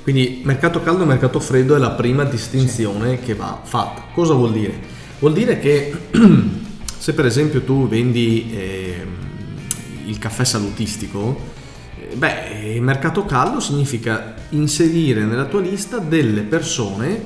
Quindi 0.02 0.42
mercato 0.44 0.82
caldo 0.82 1.02
e 1.02 1.06
mercato 1.06 1.40
freddo 1.40 1.74
è 1.74 1.78
la 1.78 1.92
prima 1.92 2.24
distinzione 2.24 3.20
che 3.20 3.34
va 3.34 3.60
fatta. 3.64 4.04
Cosa 4.12 4.34
vuol 4.34 4.52
dire? 4.52 4.78
Vuol 5.18 5.32
dire 5.32 5.58
che 5.58 5.92
se 6.98 7.14
per 7.14 7.26
esempio 7.26 7.62
tu 7.62 7.88
vendi 7.88 8.52
ehm, 8.54 9.08
il 10.06 10.18
caffè 10.18 10.44
salutistico, 10.44 11.36
eh, 11.36 11.53
beh, 12.14 12.78
mercato 12.80 13.24
caldo 13.24 13.60
significa 13.60 14.34
inserire 14.50 15.24
nella 15.24 15.44
tua 15.44 15.60
lista 15.60 15.98
delle 15.98 16.42
persone 16.42 17.22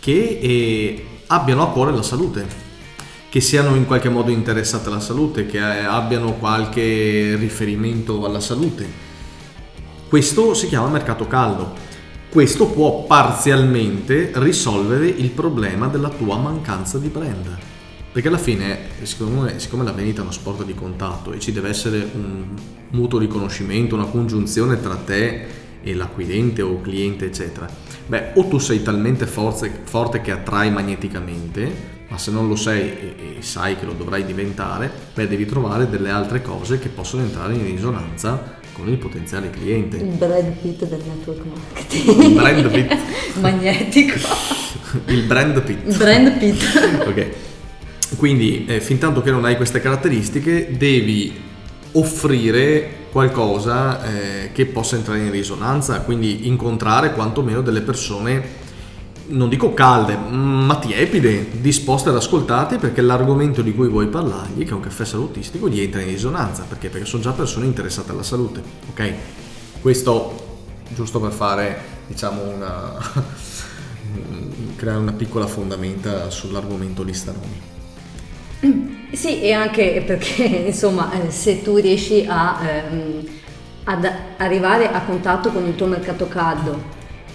che 0.00 0.38
eh, 0.40 1.04
abbiano 1.28 1.62
a 1.62 1.70
cuore 1.70 1.92
la 1.92 2.02
salute, 2.02 2.46
che 3.28 3.40
siano 3.40 3.74
in 3.74 3.86
qualche 3.86 4.08
modo 4.08 4.30
interessate 4.30 4.88
alla 4.88 5.00
salute, 5.00 5.46
che 5.46 5.58
eh, 5.58 5.84
abbiano 5.84 6.34
qualche 6.34 7.36
riferimento 7.36 8.24
alla 8.24 8.40
salute. 8.40 8.86
Questo 10.08 10.54
si 10.54 10.68
chiama 10.68 10.88
mercato 10.88 11.26
caldo. 11.26 11.72
Questo 12.30 12.66
può 12.66 13.04
parzialmente 13.04 14.32
risolvere 14.34 15.06
il 15.06 15.30
problema 15.30 15.86
della 15.86 16.08
tua 16.08 16.36
mancanza 16.36 16.98
di 16.98 17.08
brand. 17.08 17.73
Perché 18.14 18.28
alla 18.28 18.38
fine, 18.38 18.78
secondo 19.02 19.40
me, 19.40 19.58
siccome 19.58 19.82
la 19.82 19.90
vendita 19.90 20.20
è 20.20 20.22
uno 20.22 20.30
sport 20.30 20.64
di 20.64 20.72
contatto 20.72 21.32
e 21.32 21.40
ci 21.40 21.50
deve 21.50 21.68
essere 21.68 22.08
un 22.14 22.44
mutuo 22.90 23.18
riconoscimento, 23.18 23.96
una 23.96 24.04
congiunzione 24.04 24.80
tra 24.80 24.94
te 24.94 25.46
e 25.82 25.94
l'acquirente 25.94 26.62
o 26.62 26.80
cliente, 26.80 27.24
eccetera, 27.24 27.68
beh, 28.06 28.30
o 28.34 28.46
tu 28.46 28.58
sei 28.58 28.84
talmente 28.84 29.26
forze- 29.26 29.80
forte 29.82 30.20
che 30.20 30.30
attrai 30.30 30.70
magneticamente, 30.70 31.68
ma 32.06 32.16
se 32.16 32.30
non 32.30 32.46
lo 32.46 32.54
sei 32.54 32.82
e, 32.82 33.14
e 33.38 33.42
sai 33.42 33.76
che 33.76 33.84
lo 33.84 33.94
dovrai 33.94 34.24
diventare, 34.24 34.88
beh, 35.12 35.26
devi 35.26 35.44
trovare 35.44 35.90
delle 35.90 36.10
altre 36.10 36.40
cose 36.40 36.78
che 36.78 36.90
possono 36.90 37.24
entrare 37.24 37.54
in 37.54 37.64
risonanza 37.64 38.60
con 38.74 38.88
il 38.88 38.96
potenziale 38.96 39.50
cliente. 39.50 39.96
Il 39.96 40.14
Brad 40.16 40.52
Pitt 40.62 40.84
del 40.84 41.02
network 41.04 41.42
marketing. 41.46 42.22
Il 42.22 42.32
brand 42.32 42.70
fit. 42.70 42.96
magnetico. 43.40 44.18
Il 45.06 45.22
brand 45.24 45.60
pit. 45.62 45.78
Il 45.84 45.96
brand 45.96 46.38
pit. 46.38 46.62
ok. 47.08 47.52
Quindi, 48.16 48.66
eh, 48.66 48.80
fin 48.80 48.98
tanto 48.98 49.22
che 49.22 49.30
non 49.30 49.44
hai 49.44 49.56
queste 49.56 49.80
caratteristiche, 49.80 50.76
devi 50.76 51.32
offrire 51.92 53.02
qualcosa 53.10 54.02
eh, 54.04 54.52
che 54.52 54.66
possa 54.66 54.96
entrare 54.96 55.20
in 55.20 55.30
risonanza, 55.30 56.00
quindi 56.00 56.48
incontrare 56.48 57.12
quantomeno 57.12 57.60
delle 57.60 57.80
persone, 57.80 58.62
non 59.26 59.48
dico 59.48 59.72
calde, 59.72 60.16
ma 60.16 60.76
tiepide, 60.78 61.60
disposte 61.60 62.08
ad 62.08 62.16
ascoltarti 62.16 62.78
perché 62.78 63.00
l'argomento 63.00 63.62
di 63.62 63.72
cui 63.72 63.88
vuoi 63.88 64.08
parlargli, 64.08 64.64
che 64.64 64.70
è 64.70 64.74
un 64.74 64.80
caffè 64.80 65.04
salutistico, 65.04 65.68
gli 65.68 65.80
entra 65.80 66.00
in 66.00 66.08
risonanza, 66.08 66.64
perché? 66.68 66.88
Perché 66.88 67.06
sono 67.06 67.22
già 67.22 67.32
persone 67.32 67.66
interessate 67.66 68.10
alla 68.10 68.24
salute, 68.24 68.62
ok? 68.90 69.12
Questo 69.80 70.42
giusto 70.92 71.20
per 71.20 71.32
fare, 71.32 71.82
diciamo, 72.06 72.42
una... 72.42 73.52
creare 74.76 74.98
una 74.98 75.12
piccola 75.12 75.46
fondamenta 75.46 76.30
sull'argomento 76.30 77.02
lista 77.02 77.32
nomi. 77.32 77.73
Sì, 79.14 79.42
e 79.42 79.52
anche 79.52 80.02
perché 80.04 80.42
insomma 80.66 81.10
eh, 81.12 81.30
se 81.30 81.62
tu 81.62 81.76
riesci 81.76 82.24
a, 82.28 82.58
ehm, 82.66 83.26
ad 83.84 84.10
arrivare 84.38 84.90
a 84.90 85.02
contatto 85.02 85.50
con 85.52 85.64
il 85.66 85.76
tuo 85.76 85.86
mercato 85.86 86.26
caldo 86.26 86.82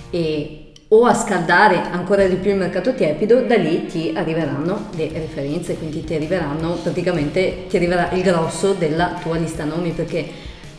e, 0.09 0.71
o 0.89 1.05
a 1.05 1.13
scaldare 1.13 1.81
ancora 1.91 2.25
di 2.27 2.36
più 2.36 2.51
il 2.51 2.57
mercato 2.57 2.93
tiepido, 2.95 3.41
da 3.41 3.55
lì 3.55 3.86
ti 3.86 4.12
arriveranno 4.15 4.89
le 4.95 5.09
referenze, 5.13 5.77
quindi 5.77 6.03
ti 6.03 6.15
arriveranno 6.15 6.74
praticamente 6.81 7.65
ti 7.69 7.77
arriverà 7.77 8.12
il 8.12 8.24
grosso 8.24 8.74
della 8.74 9.17
tua 9.21 9.38
lista 9.38 9.63
nomi 9.63 9.91
perché 9.91 10.25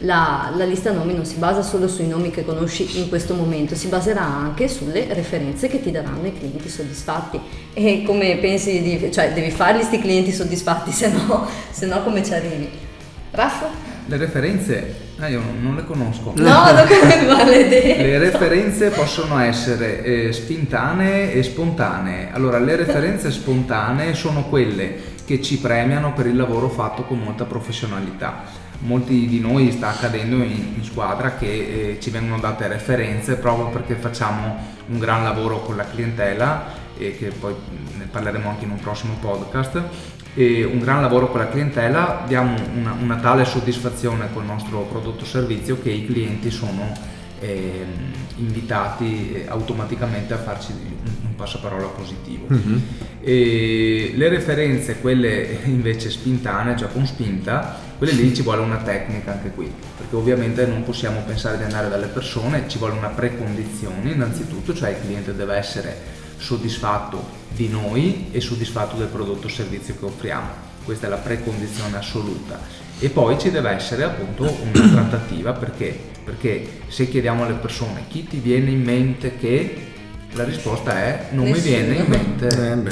la, 0.00 0.52
la, 0.54 0.64
lista 0.64 0.92
nomi 0.92 1.14
non 1.14 1.26
si 1.26 1.36
basa 1.36 1.62
solo 1.62 1.86
sui 1.86 2.06
nomi 2.06 2.30
che 2.30 2.44
conosci 2.44 2.98
in 3.00 3.08
questo 3.08 3.34
momento, 3.34 3.74
si 3.74 3.88
baserà 3.88 4.22
anche 4.22 4.68
sulle 4.68 5.06
referenze 5.12 5.68
che 5.68 5.82
ti 5.82 5.90
daranno 5.90 6.26
i 6.26 6.32
clienti 6.32 6.68
soddisfatti. 6.68 7.38
E 7.74 8.02
come 8.04 8.36
pensi 8.36 8.80
di... 8.80 9.12
cioè 9.12 9.32
devi 9.32 9.50
farli 9.50 9.78
questi 9.78 10.00
clienti 10.00 10.32
soddisfatti, 10.32 10.90
se 10.92 11.10
no, 11.10 11.46
se 11.70 11.86
no 11.86 12.02
come 12.02 12.24
ci 12.24 12.32
arrivi? 12.32 12.68
Raffa? 13.32 13.88
Le 14.06 14.16
referenze, 14.16 14.94
ah, 15.18 15.28
io 15.28 15.40
non 15.60 15.76
le 15.76 15.84
conosco. 15.84 16.32
No, 16.34 16.72
non 16.72 16.86
maledetto. 17.36 18.02
Le 18.02 18.18
referenze 18.18 18.88
possono 18.88 19.38
essere 19.38 20.02
eh, 20.02 20.32
spintanee 20.32 21.32
e 21.32 21.42
spontanee. 21.42 22.30
Allora, 22.32 22.58
le 22.58 22.74
referenze 22.74 23.30
spontanee 23.30 24.14
sono 24.14 24.44
quelle 24.44 25.18
che 25.24 25.40
ci 25.42 25.58
premiano 25.58 26.12
per 26.12 26.26
il 26.26 26.34
lavoro 26.34 26.68
fatto 26.68 27.04
con 27.04 27.18
molta 27.18 27.44
professionalità 27.44 28.59
molti 28.80 29.26
di 29.26 29.40
noi 29.40 29.72
sta 29.72 29.88
accadendo 29.88 30.36
in, 30.36 30.74
in 30.76 30.84
squadra 30.84 31.34
che 31.36 31.46
eh, 31.46 31.98
ci 32.00 32.10
vengono 32.10 32.40
date 32.40 32.66
referenze 32.68 33.36
proprio 33.36 33.68
perché 33.68 33.94
facciamo 33.94 34.56
un 34.86 34.98
gran 34.98 35.22
lavoro 35.22 35.60
con 35.60 35.76
la 35.76 35.84
clientela 35.84 36.78
e 36.96 37.16
che 37.16 37.28
poi 37.28 37.54
ne 37.98 38.04
parleremo 38.10 38.48
anche 38.48 38.64
in 38.64 38.70
un 38.70 38.80
prossimo 38.80 39.14
podcast 39.20 39.82
e 40.34 40.64
un 40.64 40.78
gran 40.78 41.00
lavoro 41.00 41.28
con 41.28 41.40
la 41.40 41.48
clientela 41.48 42.24
diamo 42.26 42.56
una, 42.74 42.96
una 42.98 43.16
tale 43.16 43.44
soddisfazione 43.44 44.28
col 44.32 44.44
nostro 44.44 44.82
prodotto 44.82 45.24
o 45.24 45.26
servizio 45.26 45.80
che 45.80 45.90
i 45.90 46.06
clienti 46.06 46.50
sono 46.50 46.92
eh, 47.40 47.84
invitati 48.36 49.44
automaticamente 49.48 50.34
a 50.34 50.38
farci 50.38 50.72
un, 50.72 51.12
un 51.24 51.34
passaparola 51.34 51.86
positivo. 51.88 52.46
Mm-hmm. 52.52 52.78
le 54.16 54.28
referenze, 54.28 55.00
quelle 55.00 55.58
invece 55.64 56.10
spintane, 56.10 56.76
cioè 56.76 56.92
con 56.92 57.06
spinta, 57.06 57.88
quelle 58.00 58.14
lì 58.14 58.34
ci 58.34 58.40
vuole 58.40 58.62
una 58.62 58.78
tecnica 58.78 59.32
anche 59.32 59.50
qui, 59.50 59.70
perché 59.98 60.16
ovviamente 60.16 60.64
non 60.64 60.84
possiamo 60.84 61.20
pensare 61.20 61.58
di 61.58 61.64
andare 61.64 61.90
dalle 61.90 62.06
persone, 62.06 62.64
ci 62.66 62.78
vuole 62.78 62.94
una 62.94 63.08
precondizione 63.08 64.12
innanzitutto, 64.12 64.72
cioè 64.72 64.88
il 64.88 65.00
cliente 65.02 65.36
deve 65.36 65.56
essere 65.56 65.98
soddisfatto 66.38 67.22
di 67.50 67.68
noi 67.68 68.28
e 68.30 68.40
soddisfatto 68.40 68.96
del 68.96 69.08
prodotto 69.08 69.48
o 69.48 69.50
servizio 69.50 69.98
che 69.98 70.06
offriamo. 70.06 70.48
Questa 70.82 71.08
è 71.08 71.10
la 71.10 71.18
precondizione 71.18 71.98
assoluta. 71.98 72.58
E 72.98 73.10
poi 73.10 73.38
ci 73.38 73.50
deve 73.50 73.68
essere 73.68 74.04
appunto 74.04 74.44
una 74.44 74.88
trattativa 74.88 75.52
perché? 75.52 75.94
Perché 76.24 76.80
se 76.88 77.06
chiediamo 77.06 77.44
alle 77.44 77.52
persone 77.52 78.04
chi 78.08 78.26
ti 78.26 78.38
viene 78.38 78.70
in 78.70 78.80
mente 78.80 79.36
che 79.36 79.88
la 80.32 80.44
risposta 80.44 80.92
è 80.92 81.28
non 81.30 81.46
Nessuno. 81.46 81.56
mi 81.56 81.68
viene 81.68 81.94
in 81.96 82.06
mente. 82.06 82.46
Eh, 82.46 82.76
beh, 82.76 82.90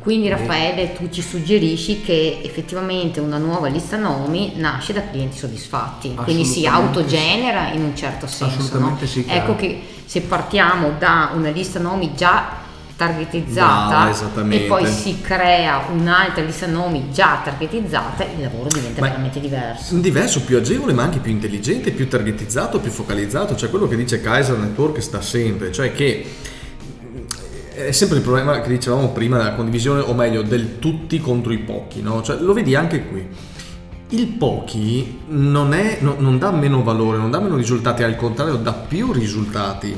Quindi 0.00 0.28
Raffaele 0.28 0.94
tu 0.94 1.08
ci 1.10 1.20
suggerisci 1.20 2.00
che 2.00 2.40
effettivamente 2.42 3.20
una 3.20 3.38
nuova 3.38 3.68
lista 3.68 3.96
nomi 3.96 4.54
nasce 4.56 4.92
da 4.92 5.02
clienti 5.10 5.36
soddisfatti, 5.36 6.14
quindi 6.14 6.44
si 6.44 6.66
autogenera 6.66 7.72
in 7.72 7.82
un 7.82 7.94
certo 7.94 8.26
senso. 8.26 8.60
Assolutamente 8.60 9.04
no? 9.04 9.10
sì. 9.10 9.24
Ecco 9.28 9.56
che 9.56 9.82
se 10.04 10.22
partiamo 10.22 10.92
da 10.98 11.30
una 11.34 11.50
lista 11.50 11.78
nomi 11.78 12.14
già 12.14 12.60
targetizzata 12.94 14.12
Brava, 14.32 14.54
e 14.54 14.60
poi 14.60 14.86
si 14.86 15.20
crea 15.20 15.86
un'altra 15.90 16.44
lista 16.44 16.66
nomi 16.66 17.08
già 17.12 17.40
targetizzata, 17.42 18.24
il 18.24 18.42
lavoro 18.42 18.68
diventa 18.68 19.00
ma 19.00 19.08
veramente 19.08 19.40
diverso. 19.40 19.96
Diverso, 19.96 20.42
più 20.42 20.56
agevole, 20.56 20.92
ma 20.92 21.02
anche 21.02 21.18
più 21.18 21.32
intelligente, 21.32 21.90
più 21.90 22.08
targetizzato, 22.08 22.78
più 22.78 22.90
focalizzato, 22.90 23.56
cioè 23.56 23.70
quello 23.70 23.88
che 23.88 23.96
dice 23.96 24.20
Kaiser 24.20 24.56
Network 24.56 25.02
sta 25.02 25.20
sempre, 25.20 25.72
cioè 25.72 25.92
che 25.92 26.24
è 27.86 27.92
sempre 27.92 28.18
il 28.18 28.22
problema 28.22 28.60
che 28.60 28.68
dicevamo 28.68 29.10
prima 29.10 29.36
della 29.38 29.54
condivisione, 29.54 30.00
o 30.00 30.14
meglio, 30.14 30.42
del 30.42 30.78
tutti 30.78 31.18
contro 31.20 31.52
i 31.52 31.58
pochi, 31.58 32.02
no? 32.02 32.22
Cioè, 32.22 32.40
lo 32.40 32.52
vedi 32.52 32.74
anche 32.74 33.06
qui. 33.06 33.26
Il 34.10 34.26
pochi 34.26 35.20
non, 35.28 35.72
è, 35.72 35.98
no, 36.00 36.16
non 36.18 36.38
dà 36.38 36.50
meno 36.50 36.82
valore, 36.82 37.18
non 37.18 37.30
dà 37.30 37.40
meno 37.40 37.56
risultati, 37.56 38.02
al 38.02 38.16
contrario, 38.16 38.56
dà 38.56 38.72
più 38.72 39.12
risultati. 39.12 39.94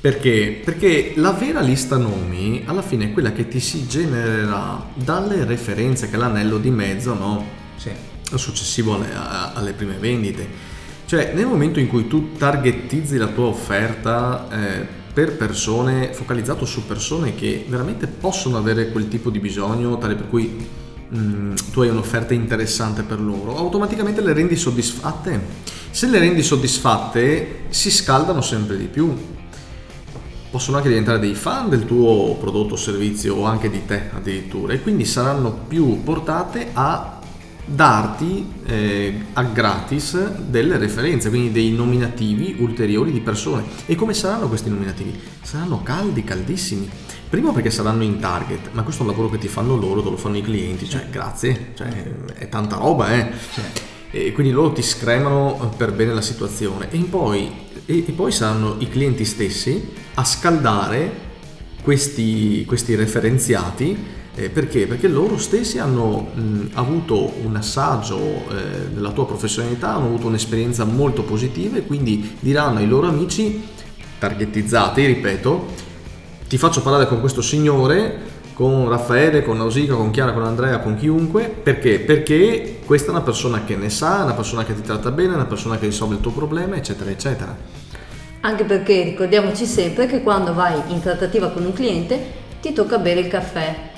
Perché? 0.00 0.60
Perché 0.62 1.14
la 1.16 1.32
vera 1.32 1.60
lista 1.60 1.96
nomi 1.96 2.62
alla 2.66 2.82
fine 2.82 3.06
è 3.06 3.12
quella 3.12 3.32
che 3.32 3.48
ti 3.48 3.58
si 3.58 3.86
genererà 3.86 4.84
dalle 4.94 5.44
referenze, 5.44 6.08
che 6.08 6.16
è 6.16 6.18
l'anello 6.18 6.58
di 6.58 6.70
mezzo, 6.70 7.14
no? 7.14 7.44
Sì. 7.76 7.90
Successivo 8.34 8.94
alle, 8.94 9.08
alle 9.54 9.72
prime 9.72 9.96
vendite. 9.98 10.46
Cioè, 11.06 11.32
nel 11.34 11.46
momento 11.46 11.80
in 11.80 11.86
cui 11.86 12.06
tu 12.06 12.32
targetizzi 12.32 13.16
la 13.16 13.28
tua 13.28 13.46
offerta, 13.46 14.48
eh, 14.50 15.02
per 15.14 15.36
persone, 15.36 16.12
focalizzato 16.12 16.64
su 16.64 16.86
persone 16.86 17.36
che 17.36 17.64
veramente 17.68 18.08
possono 18.08 18.56
avere 18.56 18.90
quel 18.90 19.06
tipo 19.06 19.30
di 19.30 19.38
bisogno, 19.38 19.96
tale 19.96 20.16
per 20.16 20.28
cui 20.28 20.66
mh, 21.08 21.16
mm, 21.16 21.54
tu 21.70 21.82
hai 21.82 21.88
un'offerta 21.88 22.34
interessante 22.34 23.04
per 23.04 23.20
loro, 23.20 23.56
automaticamente 23.56 24.20
le 24.20 24.32
rendi 24.32 24.56
soddisfatte. 24.56 25.40
Se 25.90 26.08
le 26.08 26.18
rendi 26.18 26.42
soddisfatte 26.42 27.66
si 27.68 27.92
scaldano 27.92 28.40
sempre 28.40 28.76
di 28.76 28.86
più. 28.86 29.14
Possono 30.50 30.76
anche 30.76 30.88
diventare 30.88 31.18
dei 31.20 31.34
fan 31.34 31.68
del 31.68 31.84
tuo 31.84 32.34
prodotto 32.34 32.74
o 32.74 32.76
servizio 32.76 33.36
o 33.36 33.44
anche 33.44 33.70
di 33.70 33.84
te 33.86 34.10
addirittura 34.12 34.72
e 34.72 34.82
quindi 34.82 35.04
saranno 35.04 35.52
più 35.66 36.02
portate 36.02 36.70
a 36.72 37.13
darti 37.64 38.46
eh, 38.66 39.20
a 39.32 39.42
gratis 39.44 40.38
delle 40.38 40.76
referenze, 40.76 41.28
quindi 41.28 41.50
dei 41.50 41.72
nominativi 41.72 42.56
ulteriori 42.58 43.12
di 43.12 43.20
persone. 43.20 43.64
E 43.86 43.94
come 43.94 44.14
saranno 44.14 44.48
questi 44.48 44.68
nominativi? 44.68 45.18
Saranno 45.42 45.82
caldi, 45.82 46.24
caldissimi. 46.24 46.88
Primo 47.28 47.52
perché 47.52 47.70
saranno 47.70 48.02
in 48.02 48.20
target, 48.20 48.70
ma 48.72 48.82
questo 48.82 49.02
è 49.02 49.06
un 49.06 49.10
lavoro 49.10 49.30
che 49.30 49.38
ti 49.38 49.48
fanno 49.48 49.76
loro, 49.76 50.02
te 50.02 50.10
lo 50.10 50.16
fanno 50.16 50.36
i 50.36 50.42
clienti, 50.42 50.88
cioè 50.88 51.08
grazie, 51.10 51.72
cioè, 51.74 51.88
è 52.34 52.48
tanta 52.48 52.76
roba, 52.76 53.12
eh. 53.12 53.32
E 54.10 54.30
quindi 54.30 54.52
loro 54.52 54.70
ti 54.72 54.82
scremano 54.82 55.72
per 55.76 55.92
bene 55.92 56.14
la 56.14 56.20
situazione. 56.20 56.88
E 56.90 56.98
poi, 56.98 57.50
e, 57.86 58.04
e 58.06 58.12
poi 58.12 58.30
saranno 58.30 58.76
i 58.78 58.88
clienti 58.88 59.24
stessi 59.24 59.90
a 60.14 60.24
scaldare 60.24 61.22
questi, 61.82 62.64
questi 62.64 62.94
referenziati 62.94 64.22
eh, 64.36 64.50
perché? 64.50 64.86
Perché 64.88 65.06
loro 65.06 65.38
stessi 65.38 65.78
hanno 65.78 66.30
mh, 66.34 66.70
avuto 66.74 67.34
un 67.44 67.54
assaggio 67.54 68.18
eh, 68.18 68.88
della 68.92 69.10
tua 69.12 69.26
professionalità, 69.26 69.94
hanno 69.94 70.06
avuto 70.06 70.26
un'esperienza 70.26 70.84
molto 70.84 71.22
positiva 71.22 71.76
e 71.76 71.86
quindi 71.86 72.36
diranno 72.40 72.78
ai 72.78 72.88
loro 72.88 73.06
amici 73.06 73.62
targetizzati, 74.18 75.04
ripeto, 75.04 75.66
ti 76.48 76.58
faccio 76.58 76.82
parlare 76.82 77.06
con 77.06 77.20
questo 77.20 77.42
signore, 77.42 78.32
con 78.54 78.88
Raffaele, 78.88 79.44
con 79.44 79.56
Nausica, 79.56 79.94
con 79.94 80.10
Chiara, 80.10 80.32
con 80.32 80.44
Andrea, 80.44 80.80
con 80.80 80.96
chiunque, 80.96 81.44
perché? 81.44 82.00
Perché 82.00 82.80
questa 82.84 83.08
è 83.08 83.10
una 83.10 83.22
persona 83.22 83.64
che 83.64 83.76
ne 83.76 83.90
sa, 83.90 84.24
una 84.24 84.34
persona 84.34 84.64
che 84.64 84.74
ti 84.74 84.82
tratta 84.82 85.12
bene, 85.12 85.34
una 85.34 85.44
persona 85.44 85.78
che 85.78 85.86
risolve 85.86 86.16
il 86.16 86.20
tuo 86.20 86.32
problema, 86.32 86.74
eccetera, 86.74 87.08
eccetera. 87.08 87.56
Anche 88.40 88.64
perché 88.64 89.02
ricordiamoci 89.04 89.64
sempre 89.64 90.06
che 90.06 90.22
quando 90.22 90.54
vai 90.54 90.80
in 90.88 91.00
trattativa 91.00 91.50
con 91.50 91.64
un 91.64 91.72
cliente 91.72 92.42
ti 92.60 92.72
tocca 92.72 92.98
bere 92.98 93.20
il 93.20 93.28
caffè 93.28 93.92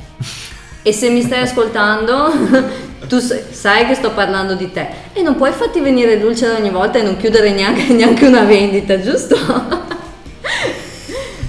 e 0.82 0.92
se 0.92 1.10
mi 1.10 1.22
stai 1.22 1.42
ascoltando, 1.42 2.30
tu 3.08 3.18
sai 3.18 3.86
che 3.86 3.94
sto 3.94 4.10
parlando 4.10 4.54
di 4.54 4.70
te 4.70 4.88
e 5.12 5.22
non 5.22 5.36
puoi 5.36 5.52
farti 5.52 5.80
venire 5.80 6.18
dulce 6.18 6.48
ogni 6.48 6.70
volta 6.70 6.98
e 6.98 7.02
non 7.02 7.16
chiudere 7.16 7.52
neanche, 7.52 7.90
neanche 7.94 8.26
una 8.26 8.44
vendita, 8.44 9.00
giusto? 9.00 9.84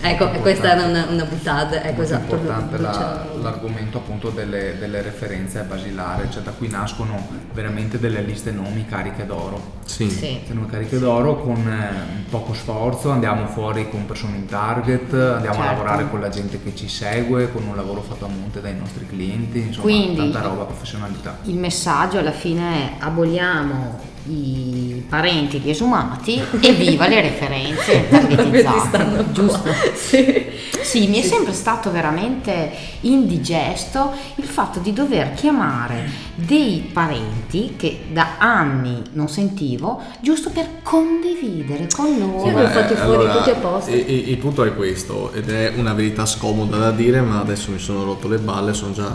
Ecco, 0.09 0.29
questa 0.39 0.71
era 0.73 0.85
una, 0.85 1.05
una 1.09 1.25
buttata, 1.25 1.75
ecco 1.83 1.85
Molto 1.97 2.01
esatto. 2.01 2.35
importante 2.35 2.77
la- 2.77 2.91
c'era- 2.91 3.25
l'argomento 3.41 3.97
appunto 3.97 4.29
delle, 4.29 4.77
delle 4.79 5.01
referenze 5.01 5.61
basilari, 5.63 6.29
cioè 6.31 6.41
da 6.43 6.51
qui 6.51 6.69
nascono 6.69 7.27
veramente 7.53 7.99
delle 7.99 8.21
liste 8.21 8.51
nomi 8.51 8.85
cariche 8.85 9.25
d'oro. 9.25 9.75
Sì. 9.85 10.09
Sì. 10.09 10.39
Sono 10.47 10.65
cariche 10.65 10.99
d'oro 10.99 11.37
con 11.37 11.57
eh, 11.67 12.25
poco 12.29 12.53
sforzo, 12.53 13.09
andiamo 13.11 13.47
fuori 13.47 13.89
con 13.89 14.05
persone 14.05 14.37
in 14.37 14.45
target, 14.45 15.13
andiamo 15.13 15.59
a 15.59 15.63
Certo. 15.63 15.71
lavorare 15.83 16.09
con 16.09 16.19
la 16.21 16.29
gente 16.29 16.61
che 16.61 16.75
ci 16.75 16.87
segue, 16.87 17.51
con 17.51 17.65
un 17.65 17.75
lavoro 17.75 18.01
fatto 18.01 18.25
a 18.25 18.29
monte 18.29 18.61
dai 18.61 18.75
nostri 18.75 19.05
clienti, 19.07 19.59
insomma 19.59 19.83
Quindi- 19.83 20.15
tanta 20.17 20.41
roba, 20.41 20.63
professionalità. 20.63 21.37
Il 21.43 21.57
messaggio 21.57 22.17
alla 22.19 22.31
fine 22.31 22.73
è 22.75 22.91
aboliamo 22.99 23.99
i 24.29 25.05
parenti 25.07 25.59
di 25.59 25.69
esumati 25.69 26.41
e 26.59 26.71
viva 26.73 27.07
le 27.07 27.21
referenze 27.21 28.07
targetizzate, 28.09 29.25
giusto? 29.31 29.69
Sì. 29.95 30.45
Sì, 30.81 31.07
mi 31.07 31.19
è 31.19 31.21
sempre 31.21 31.51
stato 31.53 31.91
veramente 31.91 32.71
indigesto 33.01 34.11
il 34.35 34.45
fatto 34.45 34.79
di 34.79 34.93
dover 34.93 35.33
chiamare 35.33 36.09
dei 36.35 36.89
parenti 36.93 37.73
che 37.77 38.05
da 38.11 38.35
anni 38.37 39.01
non 39.13 39.27
sentivo, 39.27 40.01
giusto 40.21 40.49
per 40.49 40.65
condividere 40.83 41.87
con 41.93 42.07
Io 42.07 42.19
loro. 42.25 42.57
li 42.57 42.63
ho 42.63 42.67
fatti 42.69 42.95
fuori 42.95 43.29
tutti 43.31 43.49
a 43.49 43.55
posto. 43.55 43.91
e- 43.91 44.05
e- 44.07 44.23
il 44.29 44.37
punto 44.37 44.63
è 44.63 44.73
questo, 44.75 45.31
ed 45.33 45.49
è 45.49 45.73
una 45.75 45.93
verità 45.93 46.25
scomoda 46.25 46.77
da 46.77 46.91
dire, 46.91 47.21
ma 47.21 47.39
adesso 47.41 47.71
mi 47.71 47.79
sono 47.79 48.03
rotto 48.05 48.27
le 48.29 48.37
balle, 48.37 48.73
sono 48.73 48.93
già 48.93 49.09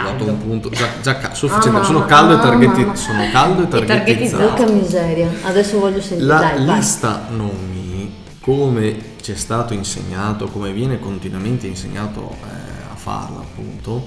a 0.00 0.08
un 0.32 0.38
punto. 0.38 0.70
Già, 0.70 0.88
già 1.02 1.16
ca- 1.18 1.34
sufficiente, 1.34 1.80
Ah, 1.80 1.84
sono 1.84 2.04
caldo 2.04 2.32
e 2.34 2.36
ah, 2.36 2.40
targeti- 2.40 2.96
sono 2.96 3.24
caldo 3.32 3.62
e 3.62 3.64
E 3.82 3.84
targetizzato. 3.84 4.46
Porca 4.54 4.72
miseria, 4.72 5.30
adesso 5.42 5.78
voglio 5.78 6.00
sentire. 6.00 6.26
La 6.26 6.38
Dai, 6.38 6.64
vai. 6.64 6.76
lista 6.76 7.26
nomi, 7.30 8.12
come 8.40 8.96
ci 9.22 9.32
è 9.32 9.36
stato 9.36 9.72
insegnato, 9.74 10.46
come 10.48 10.72
viene 10.72 10.98
continuamente 10.98 11.66
insegnato 11.66 12.36
eh, 12.44 12.92
a 12.92 12.96
farla 12.96 13.38
appunto, 13.40 14.06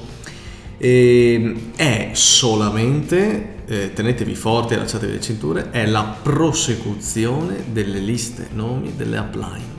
ehm, 0.78 1.72
è 1.76 2.10
solamente, 2.14 3.56
eh, 3.68 3.94
tenetevi 3.94 4.36
forti, 4.36 4.76
allacciatevi 4.76 5.14
le 5.14 5.22
cinture, 5.22 5.70
è 5.72 5.86
la 5.86 6.16
prosecuzione 6.22 7.64
delle 7.72 8.00
liste 8.00 8.48
nomi 8.54 8.94
delle 8.96 9.18
upline. 9.18 9.76